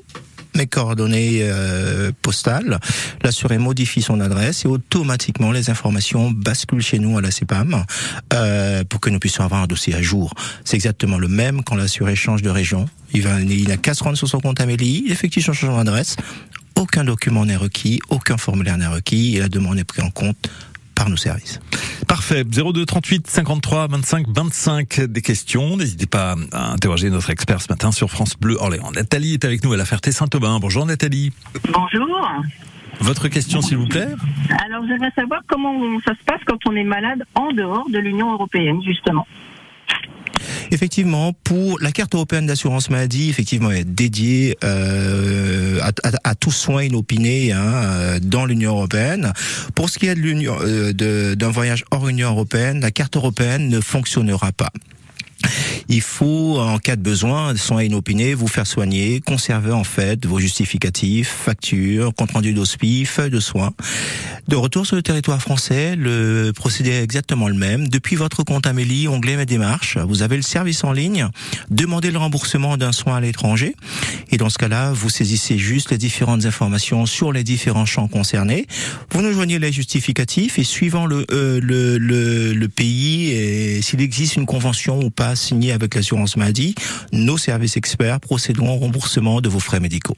mes 0.56 0.68
coordonnées 0.68 1.40
euh, 1.42 2.12
postales, 2.22 2.80
l'assuré 3.24 3.58
modifie 3.58 4.02
son 4.02 4.20
adresse 4.20 4.66
et 4.66 4.68
automatiquement 4.68 5.52
les 5.52 5.70
informations 5.70 6.32
basculent 6.32 6.82
chez 6.82 7.00
nous 7.00 7.18
à 7.18 7.22
la 7.22 7.32
CEPAM 7.32 7.86
euh, 8.34 8.84
pour 8.84 9.00
que 9.00 9.10
nous 9.10 9.20
puissions 9.20 9.44
avoir 9.44 9.64
un 9.64 9.68
dossier 9.68 9.94
à 9.96 10.02
jour. 10.02 10.34
C'est 10.64 10.76
exactement 10.76 11.18
le 11.18 11.28
même 11.28 11.64
quand 11.64 11.76
l'assuré 11.76 12.16
change 12.16 12.42
de 12.42 12.50
région. 12.50 12.88
Il 13.14 13.22
va, 13.24 13.40
il 13.40 13.68
n'a 13.68 13.78
qu'à 13.78 13.94
se 13.94 14.04
rendre 14.04 14.18
sur 14.18 14.28
son 14.28 14.40
compte 14.40 14.60
Amélie, 14.60 15.04
il 15.06 15.12
effectue 15.12 15.42
son 15.42 15.54
changement 15.54 15.84
d'adresse. 15.84 16.16
Aucun 16.76 17.04
document 17.04 17.46
n'est 17.46 17.56
requis, 17.56 18.00
aucun 18.10 18.38
formulaire 18.38 18.78
n'est 18.78 18.88
requis 18.88 19.36
et 19.36 19.40
la 19.40 19.50
demande 19.50 19.78
est 19.78 19.84
prise 19.84 20.04
en 20.04 20.10
compte 20.10 20.50
par 21.04 21.10
nos 21.10 21.18
services. 21.18 21.60
Parfait. 22.08 22.46
02 22.46 22.86
38 22.86 23.28
53 23.28 23.88
25 23.88 24.26
25 24.30 25.02
des 25.02 25.22
questions. 25.22 25.76
N'hésitez 25.76 26.06
pas 26.06 26.38
à 26.54 26.72
interroger 26.72 27.10
notre 27.10 27.30
expert 27.30 27.62
ce 27.62 27.68
matin 27.68 27.92
sur 27.92 28.10
France 28.10 28.38
Bleu 28.40 28.56
Orléans. 28.58 28.90
Nathalie 28.92 29.34
est 29.34 29.44
avec 29.44 29.66
nous 29.66 29.74
à 29.74 29.78
la 29.78 29.84
Ferté-Saint-Aubin. 29.84 30.60
Bonjour 30.62 30.86
Nathalie. 30.86 31.34
Bonjour. 31.74 32.08
Votre 33.02 33.28
question 33.28 33.62
s'il 33.62 33.78
vous 33.78 33.88
plaît 33.88 34.08
Alors, 34.66 34.86
j'aimerais 34.88 35.12
savoir 35.14 35.42
comment 35.48 36.00
ça 36.06 36.14
se 36.14 36.24
passe 36.26 36.40
quand 36.46 36.60
on 36.68 36.76
est 36.78 36.86
malade 36.86 37.26
en 37.36 37.52
dehors 37.52 37.90
de 37.90 38.00
l'Union 38.00 38.32
européenne, 38.32 38.82
justement. 38.82 39.28
Effectivement, 40.72 41.34
pour 41.44 41.80
la 41.80 41.92
carte 41.92 42.16
européenne 42.16 42.46
d'assurance 42.48 42.90
maladie, 42.90 43.30
effectivement, 43.30 43.72
est 43.72 43.84
dédiée 43.84 44.58
euh, 44.64 45.80
à, 45.82 45.92
à- 46.24 46.36
tout 46.36 46.52
soin 46.52 46.84
inopiné 46.84 47.52
hein, 47.52 47.62
euh, 47.64 48.20
dans 48.22 48.46
l'Union 48.46 48.72
européenne. 48.72 49.34
Pour 49.76 49.90
ce 49.90 50.00
qui 50.00 50.08
est 50.08 50.16
euh, 50.18 51.36
d'un 51.36 51.50
voyage 51.52 51.86
hors 51.92 52.08
Union 52.08 52.30
européenne, 52.30 52.82
la 52.82 52.92
carte 52.92 53.16
européenne 53.16 53.70
ne 53.70 53.80
fonctionnera 53.80 54.52
pas. 54.52 54.72
Il 55.90 56.02
faut, 56.02 56.60
en 56.60 56.78
cas 56.80 56.96
de 56.96 57.02
besoin, 57.02 57.56
soins 57.56 57.84
inopinés, 57.84 58.34
vous 58.34 58.48
faire 58.48 58.68
soigner, 58.68 59.22
conserver 59.22 59.72
en 59.72 59.84
fait 59.84 60.26
vos 60.26 60.40
justificatifs, 60.40 61.30
factures, 61.30 62.14
compte 62.16 62.32
rendu 62.32 62.54
d'hospice, 62.54 63.10
feuilles 63.10 63.30
de 63.30 63.40
soins. 63.40 63.74
De 64.48 64.56
retour 64.56 64.86
sur 64.86 64.96
le 64.96 65.02
territoire 65.02 65.42
français, 65.42 65.96
le 65.96 66.52
procédé 66.54 66.92
est 66.92 67.04
exactement 67.04 67.48
le 67.48 67.56
même. 67.56 67.88
Depuis 67.88 68.16
votre 68.16 68.44
compte 68.44 68.68
Amélie, 68.68 69.08
onglet 69.08 69.38
Mes 69.38 69.46
démarches, 69.46 69.98
vous 69.98 70.22
avez 70.22 70.36
le 70.36 70.42
service 70.42 70.84
en 70.84 70.92
ligne, 70.92 71.28
demandez 71.70 72.12
le 72.12 72.18
remboursement 72.18 72.78
d'un 72.78 72.92
soin 72.92 73.18
à 73.18 73.22
l'étranger. 73.22 73.76
Et 74.32 74.38
dans 74.38 74.50
ce 74.50 74.58
cas-là, 74.58 74.92
vous 74.92 75.10
saisissez 75.10 75.58
juste 75.58 75.92
les 75.92 75.98
différentes 75.98 76.46
informations 76.46 77.06
sur 77.06 77.32
les 77.32 77.44
différents 77.44 77.86
champs 77.86 78.08
concernés. 78.08 78.68
Vous 79.12 79.22
nous 79.22 79.34
joignez 79.34 79.60
les 79.60 79.72
justificatifs 79.72 80.60
et 80.60 80.64
suivant 80.64 81.06
le, 81.06 81.26
euh, 81.32 81.60
le, 81.62 81.98
le, 81.98 82.68
pays 82.68 83.32
et 83.32 83.82
s'il 83.82 84.02
existe 84.02 84.36
une 84.36 84.46
convention 84.46 85.00
ou 85.00 85.10
pas 85.10 85.36
signée 85.36 85.73
avec 85.74 85.96
l'assurance 85.96 86.38
maladie, 86.38 86.76
nos 87.12 87.38
services 87.38 87.78
experts 87.78 88.20
procéderont 88.20 88.76
au 88.76 88.78
remboursement 88.78 89.42
de 89.42 89.50
vos 89.50 89.60
frais 89.60 89.80
médicaux. 89.80 90.16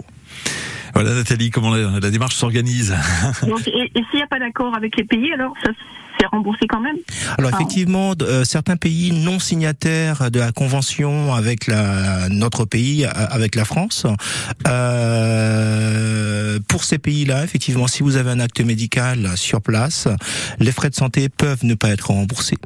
Voilà 0.93 1.13
Nathalie, 1.13 1.49
comment 1.49 1.75
la, 1.75 1.99
la 1.99 2.09
démarche 2.09 2.35
s'organise 2.35 2.95
Donc, 3.41 3.67
et 3.67 3.91
et 3.95 4.03
s'il 4.09 4.17
n'y 4.17 4.23
a 4.23 4.27
pas 4.27 4.39
d'accord 4.39 4.75
avec 4.75 4.95
les 4.95 5.03
pays, 5.03 5.33
alors 5.33 5.53
ça 5.63 5.71
c'est 6.19 6.25
remboursé 6.27 6.67
quand 6.67 6.79
même 6.79 6.97
Alors 7.37 7.51
effectivement, 7.53 8.13
euh, 8.21 8.43
certains 8.43 8.77
pays 8.77 9.11
non 9.11 9.39
signataires 9.39 10.31
de 10.31 10.39
la 10.39 10.51
convention 10.51 11.33
avec 11.33 11.67
la, 11.67 12.29
notre 12.29 12.65
pays, 12.65 13.05
euh, 13.05 13.09
avec 13.13 13.55
la 13.55 13.65
France, 13.65 14.05
euh, 14.67 16.59
pour 16.67 16.83
ces 16.83 16.97
pays-là, 16.97 17.43
effectivement, 17.43 17.87
si 17.87 18.03
vous 18.03 18.15
avez 18.17 18.31
un 18.31 18.39
acte 18.39 18.61
médical 18.61 19.31
sur 19.35 19.61
place, 19.61 20.07
les 20.59 20.71
frais 20.71 20.89
de 20.89 20.95
santé 20.95 21.29
peuvent 21.29 21.65
ne 21.65 21.73
pas 21.73 21.89
être 21.89 22.11
remboursés. 22.11 22.57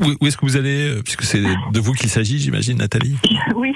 Où, 0.00 0.26
est-ce 0.26 0.36
que 0.36 0.46
vous 0.46 0.56
allez 0.56 0.90
euh, 0.90 1.02
Puisque 1.02 1.24
c'est 1.24 1.42
de 1.42 1.80
vous 1.80 1.92
qu'il 1.92 2.08
s'agit, 2.08 2.38
j'imagine 2.38 2.78
Nathalie? 2.78 3.16
Oui. 3.54 3.72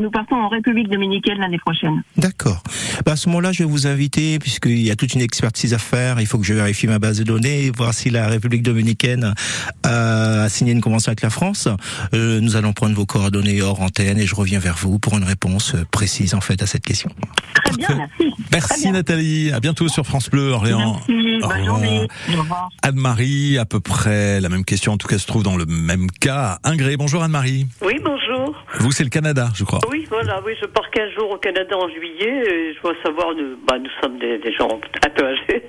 Nous 0.00 0.10
partons 0.10 0.36
en 0.36 0.48
République 0.48 0.88
dominicaine 0.88 1.38
l'année 1.38 1.58
prochaine. 1.58 2.02
D'accord. 2.16 2.62
Bah, 3.04 3.12
à 3.12 3.16
ce 3.16 3.28
moment-là, 3.28 3.52
je 3.52 3.64
vais 3.64 3.68
vous 3.68 3.86
inviter, 3.86 4.38
puisqu'il 4.38 4.80
y 4.80 4.90
a 4.90 4.96
toute 4.96 5.14
une 5.14 5.20
expertise 5.20 5.74
à 5.74 5.78
faire. 5.78 6.20
Il 6.20 6.26
faut 6.26 6.38
que 6.38 6.44
je 6.44 6.54
vérifie 6.54 6.86
ma 6.86 6.98
base 6.98 7.18
de 7.18 7.24
données, 7.24 7.70
voir 7.76 7.92
si 7.92 8.10
la 8.10 8.28
République 8.28 8.62
dominicaine 8.62 9.34
a 9.82 10.48
signé 10.48 10.72
une 10.72 10.80
convention 10.80 11.10
avec 11.10 11.22
la 11.22 11.30
France. 11.30 11.68
Euh, 12.14 12.40
nous 12.40 12.56
allons 12.56 12.72
prendre 12.72 12.94
vos 12.94 13.06
coordonnées 13.06 13.60
hors 13.60 13.80
antenne 13.80 14.18
et 14.18 14.26
je 14.26 14.34
reviens 14.34 14.60
vers 14.60 14.76
vous 14.76 14.98
pour 14.98 15.16
une 15.16 15.24
réponse 15.24 15.74
précise 15.90 16.34
en 16.34 16.40
fait 16.40 16.62
à 16.62 16.66
cette 16.66 16.84
question. 16.84 17.10
Très 17.64 17.76
bien, 17.76 17.88
merci. 17.96 18.14
Très 18.18 18.48
Merci 18.52 18.82
bien. 18.82 18.92
Nathalie, 18.92 19.50
à 19.52 19.60
bientôt 19.60 19.88
sur 19.88 20.06
France 20.06 20.30
Bleu 20.30 20.50
Orléans. 20.50 21.00
Merci, 21.08 21.40
bonne 21.40 21.64
journée. 21.64 22.08
Anne-Marie, 22.82 23.58
à 23.58 23.64
peu 23.64 23.80
près 23.80 24.40
la 24.40 24.48
même 24.48 24.64
question, 24.64 24.92
en 24.92 24.96
tout 24.96 25.08
cas 25.08 25.18
se 25.18 25.26
trouve 25.26 25.42
dans 25.42 25.56
le 25.56 25.66
même 25.66 26.08
cas. 26.10 26.58
Ingré, 26.64 26.96
bonjour 26.96 27.22
Anne-Marie. 27.22 27.66
Oui, 27.84 27.94
bonjour. 28.04 28.27
Vous 28.80 28.92
c'est 28.92 29.04
le 29.04 29.10
Canada, 29.10 29.48
je 29.54 29.64
crois. 29.64 29.80
Oui, 29.90 30.06
voilà, 30.08 30.40
oui, 30.44 30.54
je 30.60 30.66
pars 30.66 30.90
15 30.90 31.10
jours 31.14 31.30
au 31.30 31.38
Canada 31.38 31.76
en 31.76 31.88
juillet 31.88 32.42
et 32.50 32.74
je 32.74 32.80
dois 32.82 32.94
savoir, 33.04 33.34
nous, 33.34 33.56
bah, 33.66 33.78
nous 33.78 33.90
sommes 34.02 34.18
des, 34.18 34.38
des 34.38 34.52
gens 34.52 34.68
un 34.68 35.10
peu 35.10 35.24
âgés. 35.26 35.62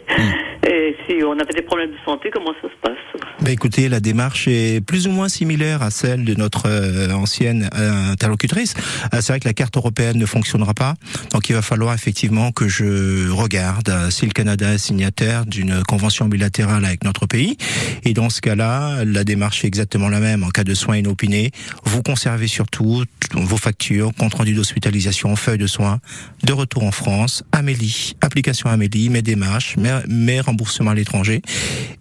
Si 1.07 1.24
on 1.24 1.33
avait 1.33 1.53
des 1.53 1.62
problèmes 1.62 1.91
de 1.91 1.98
santé, 2.05 2.29
comment 2.31 2.53
ça 2.62 2.67
se 2.69 2.77
passe? 2.81 3.24
Bah 3.41 3.51
écoutez, 3.51 3.89
la 3.89 4.00
démarche 4.00 4.48
est 4.48 4.86
plus 4.86 5.07
ou 5.07 5.12
moins 5.12 5.29
similaire 5.29 5.81
à 5.81 5.91
celle 5.91 6.24
de 6.25 6.36
notre 6.36 6.67
euh, 6.67 7.12
ancienne 7.12 7.69
euh, 7.75 8.12
interlocutrice. 8.12 8.75
Euh, 9.13 9.19
c'est 9.21 9.33
vrai 9.33 9.39
que 9.39 9.48
la 9.48 9.53
carte 9.53 9.75
européenne 9.77 10.17
ne 10.17 10.25
fonctionnera 10.25 10.74
pas, 10.74 10.93
donc 11.31 11.50
il 11.50 11.53
va 11.53 11.62
falloir 11.62 11.93
effectivement 11.93 12.51
que 12.51 12.67
je 12.67 13.29
regarde 13.29 14.09
si 14.09 14.25
le 14.25 14.31
Canada 14.31 14.74
est 14.74 14.77
signataire 14.77 15.45
d'une 15.45 15.83
convention 15.83 16.27
bilatérale 16.27 16.86
avec 16.86 17.03
notre 17.03 17.25
pays. 17.25 17.57
Et 18.03 18.13
dans 18.13 18.29
ce 18.29 18.41
cas-là, 18.41 19.03
la 19.05 19.24
démarche 19.24 19.63
est 19.63 19.67
exactement 19.67 20.09
la 20.09 20.19
même. 20.19 20.43
En 20.43 20.50
cas 20.50 20.63
de 20.63 20.74
soins 20.74 20.98
inopinés, 20.98 21.51
vous 21.83 22.03
conservez 22.03 22.48
surtout 22.48 23.03
vos 23.33 23.57
factures, 23.57 24.12
compte 24.17 24.33
rendu 24.33 24.53
d'hospitalisation, 24.53 25.36
feuilles 25.36 25.57
de 25.57 25.67
soins, 25.67 26.00
de 26.43 26.53
retour 26.53 26.83
en 26.83 26.91
France, 26.91 27.43
Amélie, 27.51 28.15
application 28.21 28.69
Amélie, 28.69 29.09
mes 29.09 29.21
démarches, 29.21 29.75
mes 30.07 30.41
remboursements 30.41 30.68
à 30.69 30.95
l'étranger, 30.95 31.41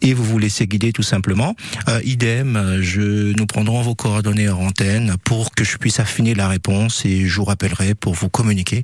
et 0.02 0.14
vous 0.14 0.24
vous 0.24 0.38
laissez 0.38 0.66
guider 0.66 0.92
tout 0.92 1.02
simplement. 1.02 1.54
Euh, 1.88 2.00
idem, 2.04 2.56
euh, 2.56 2.82
je 2.82 3.36
nous 3.36 3.46
prendrons 3.46 3.82
vos 3.82 3.94
coordonnées 3.94 4.48
en 4.48 4.58
antenne 4.58 5.16
pour 5.24 5.52
que 5.52 5.64
je 5.64 5.76
puisse 5.78 6.00
affiner 6.00 6.34
la 6.34 6.48
réponse 6.48 7.04
et 7.04 7.26
je 7.26 7.36
vous 7.36 7.44
rappellerai 7.44 7.94
pour 7.94 8.14
vous 8.14 8.28
communiquer 8.28 8.82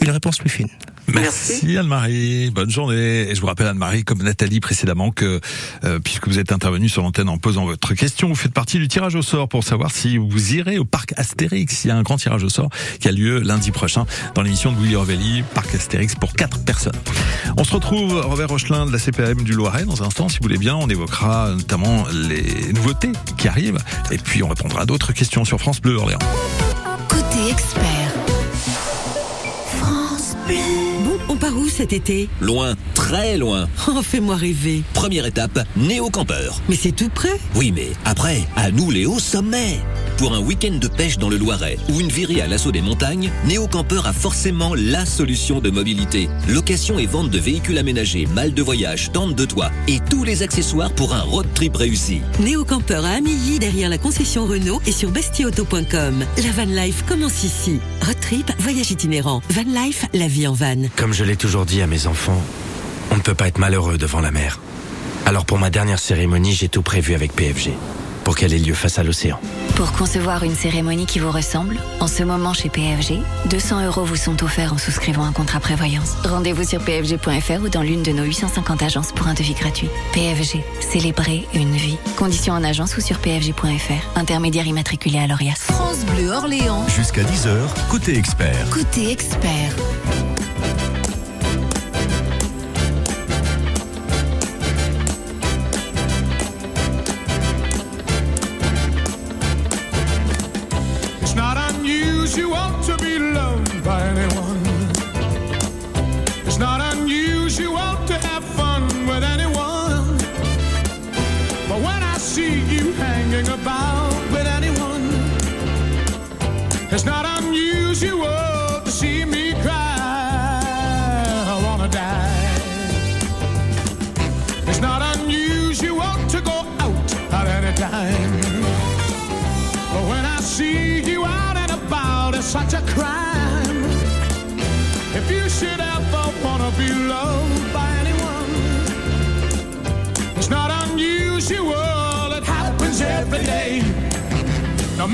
une 0.00 0.10
réponse 0.10 0.38
plus 0.38 0.50
fine. 0.50 0.68
Merci 1.12 1.76
Anne-Marie, 1.76 2.50
bonne 2.50 2.70
journée. 2.70 3.28
Et 3.30 3.34
je 3.34 3.40
vous 3.40 3.46
rappelle 3.46 3.66
Anne-Marie, 3.66 4.04
comme 4.04 4.22
Nathalie 4.22 4.60
précédemment, 4.60 5.10
que 5.10 5.40
euh, 5.84 5.98
puisque 5.98 6.28
vous 6.28 6.38
êtes 6.38 6.52
intervenue 6.52 6.88
sur 6.88 7.02
l'antenne 7.02 7.28
en 7.28 7.38
posant 7.38 7.64
votre 7.64 7.94
question, 7.94 8.28
vous 8.28 8.34
faites 8.34 8.52
partie 8.52 8.78
du 8.78 8.88
tirage 8.88 9.14
au 9.14 9.22
sort 9.22 9.48
pour 9.48 9.64
savoir 9.64 9.90
si 9.90 10.16
vous 10.16 10.54
irez 10.54 10.78
au 10.78 10.84
parc 10.84 11.12
Astérix. 11.16 11.84
Il 11.84 11.88
y 11.88 11.90
a 11.90 11.96
un 11.96 12.02
grand 12.02 12.16
tirage 12.16 12.42
au 12.42 12.48
sort 12.48 12.70
qui 13.00 13.08
a 13.08 13.12
lieu 13.12 13.40
lundi 13.40 13.70
prochain 13.70 14.06
dans 14.34 14.42
l'émission 14.42 14.72
de 14.72 14.78
Willy 14.78 14.96
Revelli, 14.96 15.42
parc 15.54 15.74
Astérix 15.74 16.14
pour 16.14 16.32
quatre 16.32 16.64
personnes. 16.64 16.96
On 17.56 17.64
se 17.64 17.72
retrouve 17.72 18.20
Robert 18.20 18.48
Rochelin 18.48 18.86
de 18.86 18.92
la 18.92 18.98
CPM 18.98 19.42
du 19.42 19.52
Loiret 19.52 19.84
dans 19.84 20.02
un 20.02 20.06
instant, 20.06 20.28
si 20.28 20.38
vous 20.38 20.44
voulez 20.44 20.58
bien. 20.58 20.76
On 20.76 20.88
évoquera 20.88 21.50
notamment 21.50 22.04
les 22.12 22.72
nouveautés 22.72 23.12
qui 23.36 23.48
arrivent 23.48 23.78
et 24.10 24.18
puis 24.18 24.42
on 24.42 24.48
répondra 24.48 24.82
à 24.82 24.86
d'autres 24.86 25.12
questions 25.12 25.44
sur 25.44 25.58
France 25.58 25.80
Bleu 25.80 25.96
Orléans. 25.96 26.18
Côté 27.08 27.50
expert. 27.50 28.12
France 29.78 30.34
Bleu. 30.46 30.83
On 31.34 31.36
part 31.36 31.56
où 31.58 31.68
cet 31.68 31.92
été? 31.92 32.28
Loin, 32.40 32.76
très 32.94 33.36
loin. 33.38 33.66
Oh, 33.88 34.02
fais-moi 34.02 34.36
rêver. 34.36 34.84
Première 34.92 35.26
étape, 35.26 35.66
néo-campeur. 35.76 36.60
Mais 36.68 36.76
c'est 36.76 36.92
tout 36.92 37.08
près? 37.08 37.40
Oui, 37.56 37.72
mais 37.74 37.88
après, 38.04 38.44
à 38.54 38.70
nous 38.70 38.92
les 38.92 39.04
hauts 39.04 39.18
sommets. 39.18 39.80
Pour 40.16 40.32
un 40.32 40.38
week-end 40.38 40.78
de 40.80 40.86
pêche 40.86 41.18
dans 41.18 41.28
le 41.28 41.36
Loiret 41.36 41.76
ou 41.88 41.98
une 41.98 42.08
virée 42.08 42.40
à 42.40 42.46
l'assaut 42.46 42.70
des 42.70 42.80
montagnes, 42.80 43.32
Néo-Campeur 43.48 44.06
a 44.06 44.12
forcément 44.12 44.76
la 44.76 45.04
solution 45.04 45.58
de 45.58 45.70
mobilité. 45.70 46.28
Location 46.48 47.00
et 47.00 47.06
vente 47.06 47.30
de 47.30 47.38
véhicules 47.40 47.78
aménagés, 47.78 48.28
malles 48.32 48.54
de 48.54 48.62
voyage, 48.62 49.10
tentes 49.12 49.34
de 49.34 49.44
toit 49.44 49.72
et 49.88 49.98
tous 50.08 50.22
les 50.22 50.44
accessoires 50.44 50.92
pour 50.92 51.14
un 51.14 51.22
road 51.22 51.48
trip 51.54 51.74
réussi. 51.76 52.20
Néo-campeur 52.38 53.04
à 53.04 53.14
Amilly, 53.14 53.58
derrière 53.58 53.88
la 53.88 53.98
concession 53.98 54.46
Renault 54.46 54.80
et 54.86 54.92
sur 54.92 55.10
bestioauto.com. 55.10 56.24
La 56.44 56.52
van 56.52 56.70
life 56.70 57.02
commence 57.08 57.42
ici. 57.42 57.80
Road 58.02 58.20
trip, 58.20 58.52
voyage 58.60 58.92
itinérant. 58.92 59.42
Van 59.50 59.64
life, 59.84 60.06
la 60.14 60.28
vie 60.28 60.46
en 60.46 60.52
van. 60.52 60.76
Comme 60.94 61.12
je 61.12 61.23
l'ai 61.24 61.36
toujours 61.36 61.64
dit 61.64 61.82
à 61.82 61.86
mes 61.86 62.06
enfants, 62.06 62.40
on 63.10 63.16
ne 63.16 63.20
peut 63.20 63.34
pas 63.34 63.48
être 63.48 63.58
malheureux 63.58 63.98
devant 63.98 64.20
la 64.20 64.30
mer. 64.30 64.60
Alors 65.26 65.46
pour 65.46 65.58
ma 65.58 65.70
dernière 65.70 65.98
cérémonie, 65.98 66.52
j'ai 66.52 66.68
tout 66.68 66.82
prévu 66.82 67.14
avec 67.14 67.32
PFG, 67.32 67.70
pour 68.24 68.36
qu'elle 68.36 68.52
ait 68.52 68.58
lieu 68.58 68.74
face 68.74 68.98
à 68.98 69.02
l'océan. 69.02 69.40
Pour 69.76 69.92
concevoir 69.92 70.44
une 70.44 70.54
cérémonie 70.54 71.06
qui 71.06 71.18
vous 71.18 71.30
ressemble, 71.30 71.78
en 71.98 72.06
ce 72.06 72.22
moment 72.22 72.52
chez 72.52 72.68
PFG, 72.68 73.20
200 73.50 73.86
euros 73.86 74.04
vous 74.04 74.16
sont 74.16 74.42
offerts 74.44 74.72
en 74.72 74.78
souscrivant 74.78 75.24
un 75.24 75.32
contrat 75.32 75.60
prévoyance. 75.60 76.14
Rendez-vous 76.24 76.64
sur 76.64 76.80
pfg.fr 76.80 77.62
ou 77.62 77.68
dans 77.68 77.82
l'une 77.82 78.02
de 78.02 78.12
nos 78.12 78.24
850 78.24 78.82
agences 78.82 79.12
pour 79.12 79.26
un 79.26 79.34
devis 79.34 79.54
gratuit. 79.54 79.88
PFG, 80.12 80.62
célébrer 80.80 81.46
une 81.54 81.74
vie. 81.74 81.98
Conditions 82.16 82.54
en 82.54 82.62
agence 82.62 82.96
ou 82.96 83.00
sur 83.00 83.18
pfg.fr. 83.18 84.18
Intermédiaire 84.18 84.66
immatriculé 84.66 85.18
à 85.18 85.26
l'ORIAS. 85.26 85.56
France 85.56 86.04
Bleu 86.04 86.30
Orléans. 86.30 86.86
Jusqu'à 86.88 87.22
10h, 87.22 87.88
côté 87.90 88.16
expert. 88.16 88.70
Côté 88.70 89.10
expert. 89.10 89.74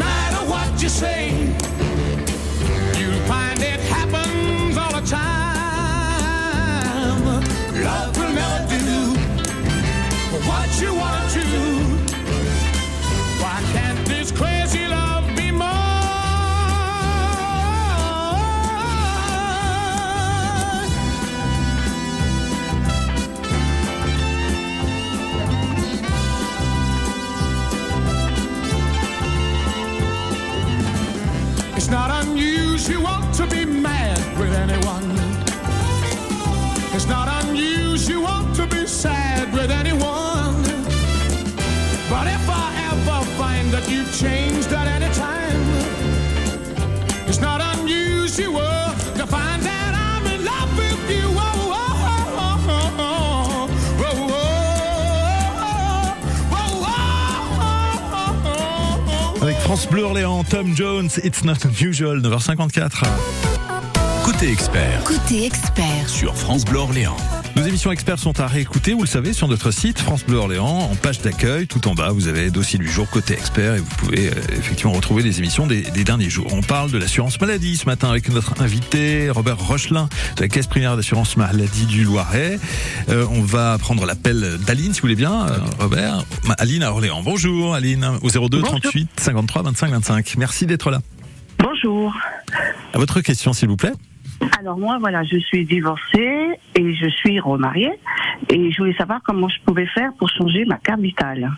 Matter 0.00 0.42
what 0.52 0.82
you 0.82 0.88
say, 0.88 1.22
you'll 2.98 3.22
find 3.32 3.60
it 3.72 3.80
happens 3.96 4.76
all 4.82 4.92
the 4.98 5.06
time. 5.06 6.40
Love 7.84 8.16
will 8.18 8.34
never 8.42 8.60
do 8.68 8.98
what 10.48 10.68
you 10.80 10.90
want 10.94 11.19
changed 44.20 44.72
at 44.72 44.86
any 44.86 45.10
time. 45.14 45.62
It's 47.26 47.40
not 47.40 47.60
unusual 47.78 48.92
to 49.16 49.26
find 49.26 49.62
I'm 49.66 50.26
in 50.26 50.44
love 50.44 50.76
with 50.76 51.10
you. 51.10 51.24
Oh, 51.26 51.72
oh, 51.72 52.08
oh, 52.38 53.68
oh, 59.38 59.42
Avec 59.42 59.56
France 59.60 59.86
Bleu 59.86 60.04
Orléans, 60.04 60.44
Tom 60.44 60.76
Jones, 60.76 61.18
It's 61.24 61.42
Not 61.42 61.64
Unusual, 61.64 62.20
9h54. 62.20 63.06
Côté 64.22 64.52
expert. 64.52 65.02
Côté 65.04 65.46
expert. 65.46 66.08
Sur 66.08 66.36
France 66.36 66.66
Bleu 66.66 66.80
Orléans. 66.80 67.39
Nos 67.56 67.64
émissions 67.64 67.90
experts 67.92 68.18
sont 68.18 68.40
à 68.40 68.46
réécouter, 68.46 68.92
vous 68.92 69.02
le 69.02 69.08
savez, 69.08 69.32
sur 69.32 69.48
notre 69.48 69.70
site 69.70 69.98
France 69.98 70.24
Bleu 70.24 70.36
Orléans, 70.38 70.88
en 70.90 70.94
page 70.94 71.20
d'accueil, 71.20 71.66
tout 71.66 71.88
en 71.88 71.94
bas, 71.94 72.10
vous 72.10 72.28
avez 72.28 72.50
dossier 72.50 72.78
du 72.78 72.88
jour 72.88 73.08
côté 73.10 73.34
expert 73.34 73.74
et 73.74 73.78
vous 73.78 73.96
pouvez 73.98 74.28
euh, 74.28 74.34
effectivement 74.58 74.92
retrouver 74.92 75.22
les 75.22 75.38
émissions 75.40 75.66
des, 75.66 75.82
des 75.82 76.04
derniers 76.04 76.30
jours. 76.30 76.46
On 76.52 76.62
parle 76.62 76.90
de 76.90 76.98
l'assurance 76.98 77.40
maladie 77.40 77.76
ce 77.76 77.86
matin 77.86 78.08
avec 78.08 78.28
notre 78.30 78.62
invité 78.62 79.30
Robert 79.30 79.58
Rochelin 79.58 80.08
de 80.36 80.42
la 80.42 80.48
Caisse 80.48 80.68
primaire 80.68 80.96
d'assurance 80.96 81.36
maladie 81.36 81.86
du 81.86 82.04
Loiret. 82.04 82.58
Euh, 83.08 83.26
on 83.30 83.42
va 83.42 83.76
prendre 83.78 84.06
l'appel 84.06 84.58
d'Aline, 84.66 84.94
si 84.94 85.00
vous 85.00 85.06
voulez 85.08 85.16
bien, 85.16 85.46
euh, 85.48 85.58
Robert. 85.78 86.24
Aline 86.58 86.82
à 86.82 86.92
Orléans. 86.92 87.22
Bonjour 87.22 87.74
Aline, 87.74 88.04
au 88.22 88.30
02 88.30 88.60
Bonjour. 88.60 88.80
38 88.80 89.08
53 89.18 89.62
25 89.62 89.90
25. 89.90 90.34
Merci 90.38 90.66
d'être 90.66 90.90
là. 90.90 91.00
Bonjour. 91.58 92.14
À 92.94 92.98
votre 92.98 93.20
question, 93.20 93.52
s'il 93.52 93.68
vous 93.68 93.76
plaît. 93.76 93.92
Alors 94.58 94.78
moi, 94.78 94.98
voilà, 95.00 95.22
je 95.24 95.38
suis 95.38 95.64
divorcée 95.64 96.58
et 96.74 96.94
je 96.94 97.08
suis 97.08 97.40
remariée. 97.40 97.92
Et 98.48 98.70
je 98.70 98.78
voulais 98.78 98.96
savoir 98.96 99.20
comment 99.24 99.48
je 99.48 99.56
pouvais 99.64 99.86
faire 99.86 100.12
pour 100.18 100.28
changer 100.28 100.64
ma 100.64 100.76
carte 100.76 101.00
vitale. 101.00 101.50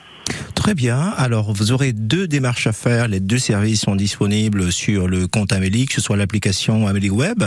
Très 0.54 0.74
bien. 0.74 1.12
Alors, 1.16 1.52
vous 1.52 1.72
aurez 1.72 1.92
deux 1.92 2.28
démarches 2.28 2.66
à 2.66 2.72
faire. 2.72 3.08
Les 3.08 3.20
deux 3.20 3.38
services 3.38 3.80
sont 3.80 3.96
disponibles 3.96 4.70
sur 4.70 5.08
le 5.08 5.26
compte 5.26 5.52
Amélie, 5.52 5.86
que 5.86 5.94
ce 5.94 6.00
soit 6.00 6.16
l'application 6.16 6.86
Amélie 6.86 7.10
Web. 7.10 7.44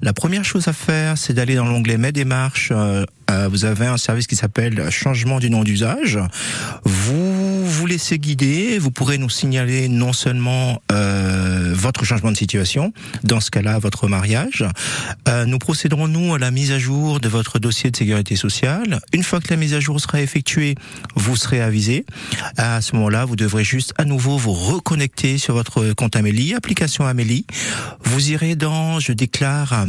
La 0.00 0.12
première 0.12 0.44
chose 0.44 0.66
à 0.68 0.72
faire, 0.72 1.18
c'est 1.18 1.34
d'aller 1.34 1.56
dans 1.56 1.66
l'onglet 1.66 1.98
Mes 1.98 2.12
démarches. 2.12 2.70
Euh, 2.72 3.04
euh, 3.30 3.48
vous 3.48 3.64
avez 3.64 3.86
un 3.86 3.96
service 3.96 4.26
qui 4.26 4.36
s'appelle 4.36 4.90
changement 4.90 5.40
du 5.40 5.50
nom 5.50 5.64
d'usage. 5.64 6.18
Vous 6.84 7.23
vous 7.74 7.86
laissez 7.86 8.18
guider. 8.18 8.78
Vous 8.78 8.90
pourrez 8.90 9.18
nous 9.18 9.28
signaler 9.28 9.88
non 9.88 10.12
seulement 10.12 10.80
euh, 10.92 11.72
votre 11.74 12.04
changement 12.04 12.30
de 12.30 12.36
situation, 12.36 12.92
dans 13.24 13.40
ce 13.40 13.50
cas-là, 13.50 13.78
votre 13.78 14.06
mariage. 14.06 14.64
Euh, 15.28 15.44
nous 15.44 15.58
procéderons, 15.58 16.06
nous, 16.06 16.34
à 16.34 16.38
la 16.38 16.50
mise 16.50 16.70
à 16.70 16.78
jour 16.78 17.18
de 17.18 17.28
votre 17.28 17.58
dossier 17.58 17.90
de 17.90 17.96
sécurité 17.96 18.36
sociale. 18.36 19.00
Une 19.12 19.24
fois 19.24 19.40
que 19.40 19.48
la 19.50 19.56
mise 19.56 19.74
à 19.74 19.80
jour 19.80 20.00
sera 20.00 20.20
effectuée, 20.20 20.76
vous 21.16 21.36
serez 21.36 21.60
avisé. 21.60 22.06
À 22.56 22.80
ce 22.80 22.94
moment-là, 22.94 23.24
vous 23.24 23.36
devrez 23.36 23.64
juste 23.64 23.92
à 23.98 24.04
nouveau 24.04 24.38
vous 24.38 24.52
reconnecter 24.52 25.36
sur 25.38 25.54
votre 25.54 25.92
compte 25.94 26.14
Amélie, 26.16 26.54
application 26.54 27.06
Amélie. 27.06 27.44
Vous 28.04 28.30
irez 28.30 28.54
dans, 28.54 29.00
je 29.00 29.12
déclare, 29.12 29.86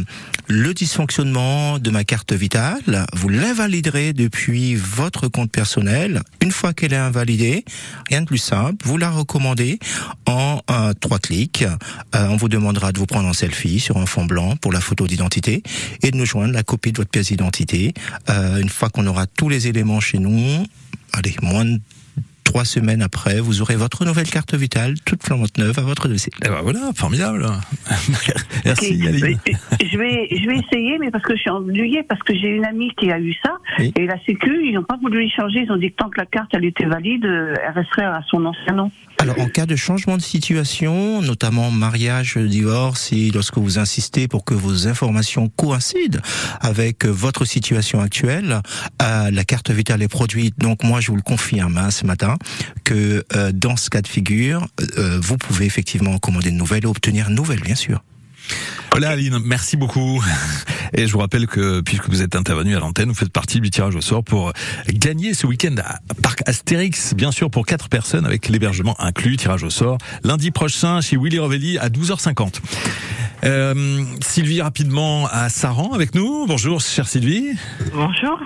le 0.48 0.74
dysfonctionnement 0.74 1.78
de 1.78 1.90
ma 1.90 2.04
carte 2.04 2.32
vitale. 2.32 3.06
Vous 3.12 3.28
l'invaliderez 3.28 4.12
depuis 4.12 4.74
votre 4.74 5.28
compte 5.28 5.50
personnel. 5.50 6.22
Une 6.40 6.50
fois 6.50 6.72
qu'elle 6.72 6.92
est 6.92 6.96
invalidée, 6.96 7.64
rien 8.08 8.20
de 8.20 8.26
plus 8.26 8.38
simple, 8.38 8.86
vous 8.86 8.96
la 8.96 9.10
recommandez 9.10 9.78
en 10.26 10.60
euh, 10.70 10.92
trois 10.94 11.18
clics. 11.18 11.62
Euh, 11.62 12.28
on 12.28 12.36
vous 12.36 12.48
demandera 12.48 12.92
de 12.92 12.98
vous 12.98 13.06
prendre 13.06 13.28
en 13.28 13.32
selfie 13.32 13.80
sur 13.80 13.96
un 13.98 14.06
fond 14.06 14.24
blanc 14.24 14.56
pour 14.56 14.72
la 14.72 14.80
photo 14.80 15.06
d'identité 15.06 15.62
et 16.02 16.10
de 16.10 16.16
nous 16.16 16.26
joindre 16.26 16.52
la 16.52 16.62
copie 16.62 16.92
de 16.92 16.98
votre 16.98 17.10
pièce 17.10 17.28
d'identité. 17.28 17.94
Euh, 18.28 18.58
une 18.58 18.68
fois 18.68 18.88
qu'on 18.88 19.06
aura 19.06 19.26
tous 19.26 19.48
les 19.48 19.68
éléments 19.68 20.00
chez 20.00 20.18
nous, 20.18 20.64
allez, 21.12 21.34
moins 21.42 21.64
de 21.64 21.80
trois 22.46 22.64
semaines 22.64 23.02
après, 23.02 23.40
vous 23.40 23.60
aurez 23.60 23.76
votre 23.76 24.04
nouvelle 24.06 24.28
carte 24.30 24.54
vitale, 24.54 24.94
toute 25.04 25.22
flambante 25.22 25.58
neuve 25.58 25.78
à 25.78 25.82
votre 25.82 26.08
dossier. 26.08 26.32
Et 26.44 26.48
ben 26.48 26.60
voilà, 26.62 26.90
formidable. 26.94 27.46
Merci 28.64 28.98
Ok. 29.02 29.08
Aline. 29.08 29.38
Je 29.82 29.98
vais, 29.98 30.28
je 30.30 30.46
vais 30.48 30.58
essayer, 30.58 30.96
mais 30.98 31.10
parce 31.10 31.24
que 31.24 31.34
je 31.36 31.40
suis 31.42 31.50
ennuyée, 31.50 32.02
parce 32.08 32.22
que 32.22 32.32
j'ai 32.34 32.48
une 32.48 32.64
amie 32.64 32.90
qui 32.98 33.10
a 33.10 33.18
eu 33.18 33.34
ça, 33.44 33.52
Oui. 33.78 33.92
et 33.96 34.06
la 34.06 34.16
Sécu, 34.24 34.66
ils 34.68 34.72
n'ont 34.74 34.84
pas 34.84 34.96
voulu 35.02 35.28
changer. 35.28 35.64
Ils 35.66 35.72
ont 35.72 35.76
dit 35.76 35.90
que 35.90 35.96
tant 35.96 36.08
que 36.08 36.18
la 36.20 36.26
carte 36.26 36.50
elle 36.54 36.64
était 36.64 36.86
valide, 36.86 37.24
elle 37.24 37.72
resterait 37.74 38.04
à 38.04 38.20
son 38.30 38.44
ancien 38.46 38.74
nom. 38.74 38.90
Alors, 39.18 39.40
en 39.40 39.48
cas 39.48 39.64
de 39.66 39.76
changement 39.76 40.16
de 40.18 40.22
situation, 40.22 41.22
notamment 41.22 41.70
mariage, 41.70 42.36
divorce, 42.36 43.12
et 43.12 43.30
lorsque 43.32 43.56
vous 43.58 43.78
insistez 43.78 44.28
pour 44.28 44.44
que 44.44 44.52
vos 44.54 44.88
informations 44.88 45.48
coïncident 45.48 46.20
avec 46.60 47.06
votre 47.06 47.44
situation 47.46 48.00
actuelle, 48.00 48.60
euh, 49.02 49.30
la 49.30 49.44
carte 49.44 49.70
vitale 49.70 50.02
est 50.02 50.08
produite. 50.08 50.58
Donc, 50.58 50.84
moi, 50.84 51.00
je 51.00 51.08
vous 51.10 51.16
le 51.16 51.22
confirme 51.22 51.78
hein, 51.78 51.90
ce 51.90 52.04
matin 52.06 52.35
que 52.84 53.24
euh, 53.34 53.52
dans 53.52 53.76
ce 53.76 53.90
cas 53.90 54.02
de 54.02 54.08
figure, 54.08 54.66
euh, 54.98 55.18
vous 55.22 55.36
pouvez 55.36 55.66
effectivement 55.66 56.18
commander 56.18 56.50
une 56.50 56.56
nouvelle 56.56 56.84
et 56.84 56.88
obtenir 56.88 57.28
une 57.28 57.34
nouvelle, 57.34 57.60
bien 57.60 57.74
sûr. 57.74 58.02
Voilà 58.92 59.10
Aline, 59.10 59.38
merci 59.44 59.76
beaucoup. 59.76 60.24
Et 60.94 61.06
je 61.06 61.12
vous 61.12 61.18
rappelle 61.18 61.46
que 61.46 61.80
puisque 61.80 62.08
vous 62.08 62.22
êtes 62.22 62.36
intervenu 62.36 62.76
à 62.76 62.80
l'antenne, 62.80 63.08
vous 63.08 63.14
faites 63.14 63.32
partie 63.32 63.60
du 63.60 63.70
tirage 63.70 63.94
au 63.94 64.00
sort 64.00 64.24
pour 64.24 64.52
gagner 64.88 65.34
ce 65.34 65.46
week-end 65.46 65.74
à 65.84 65.98
Parc 66.22 66.42
Astérix, 66.48 67.12
bien 67.14 67.30
sûr 67.30 67.50
pour 67.50 67.66
quatre 67.66 67.88
personnes 67.88 68.24
avec 68.24 68.48
l'hébergement 68.48 68.98
inclus, 69.00 69.36
tirage 69.36 69.64
au 69.64 69.70
sort, 69.70 69.98
lundi 70.24 70.50
prochain 70.50 71.00
chez 71.00 71.16
Willy 71.16 71.38
Rovelli 71.38 71.76
à 71.78 71.88
12h50. 71.88 72.60
Euh, 73.44 74.04
Sylvie 74.22 74.62
rapidement 74.62 75.26
à 75.30 75.48
Saran 75.48 75.92
avec 75.92 76.14
nous. 76.14 76.46
Bonjour 76.46 76.80
chère 76.80 77.06
Sylvie. 77.06 77.50
Bonjour. 77.92 78.38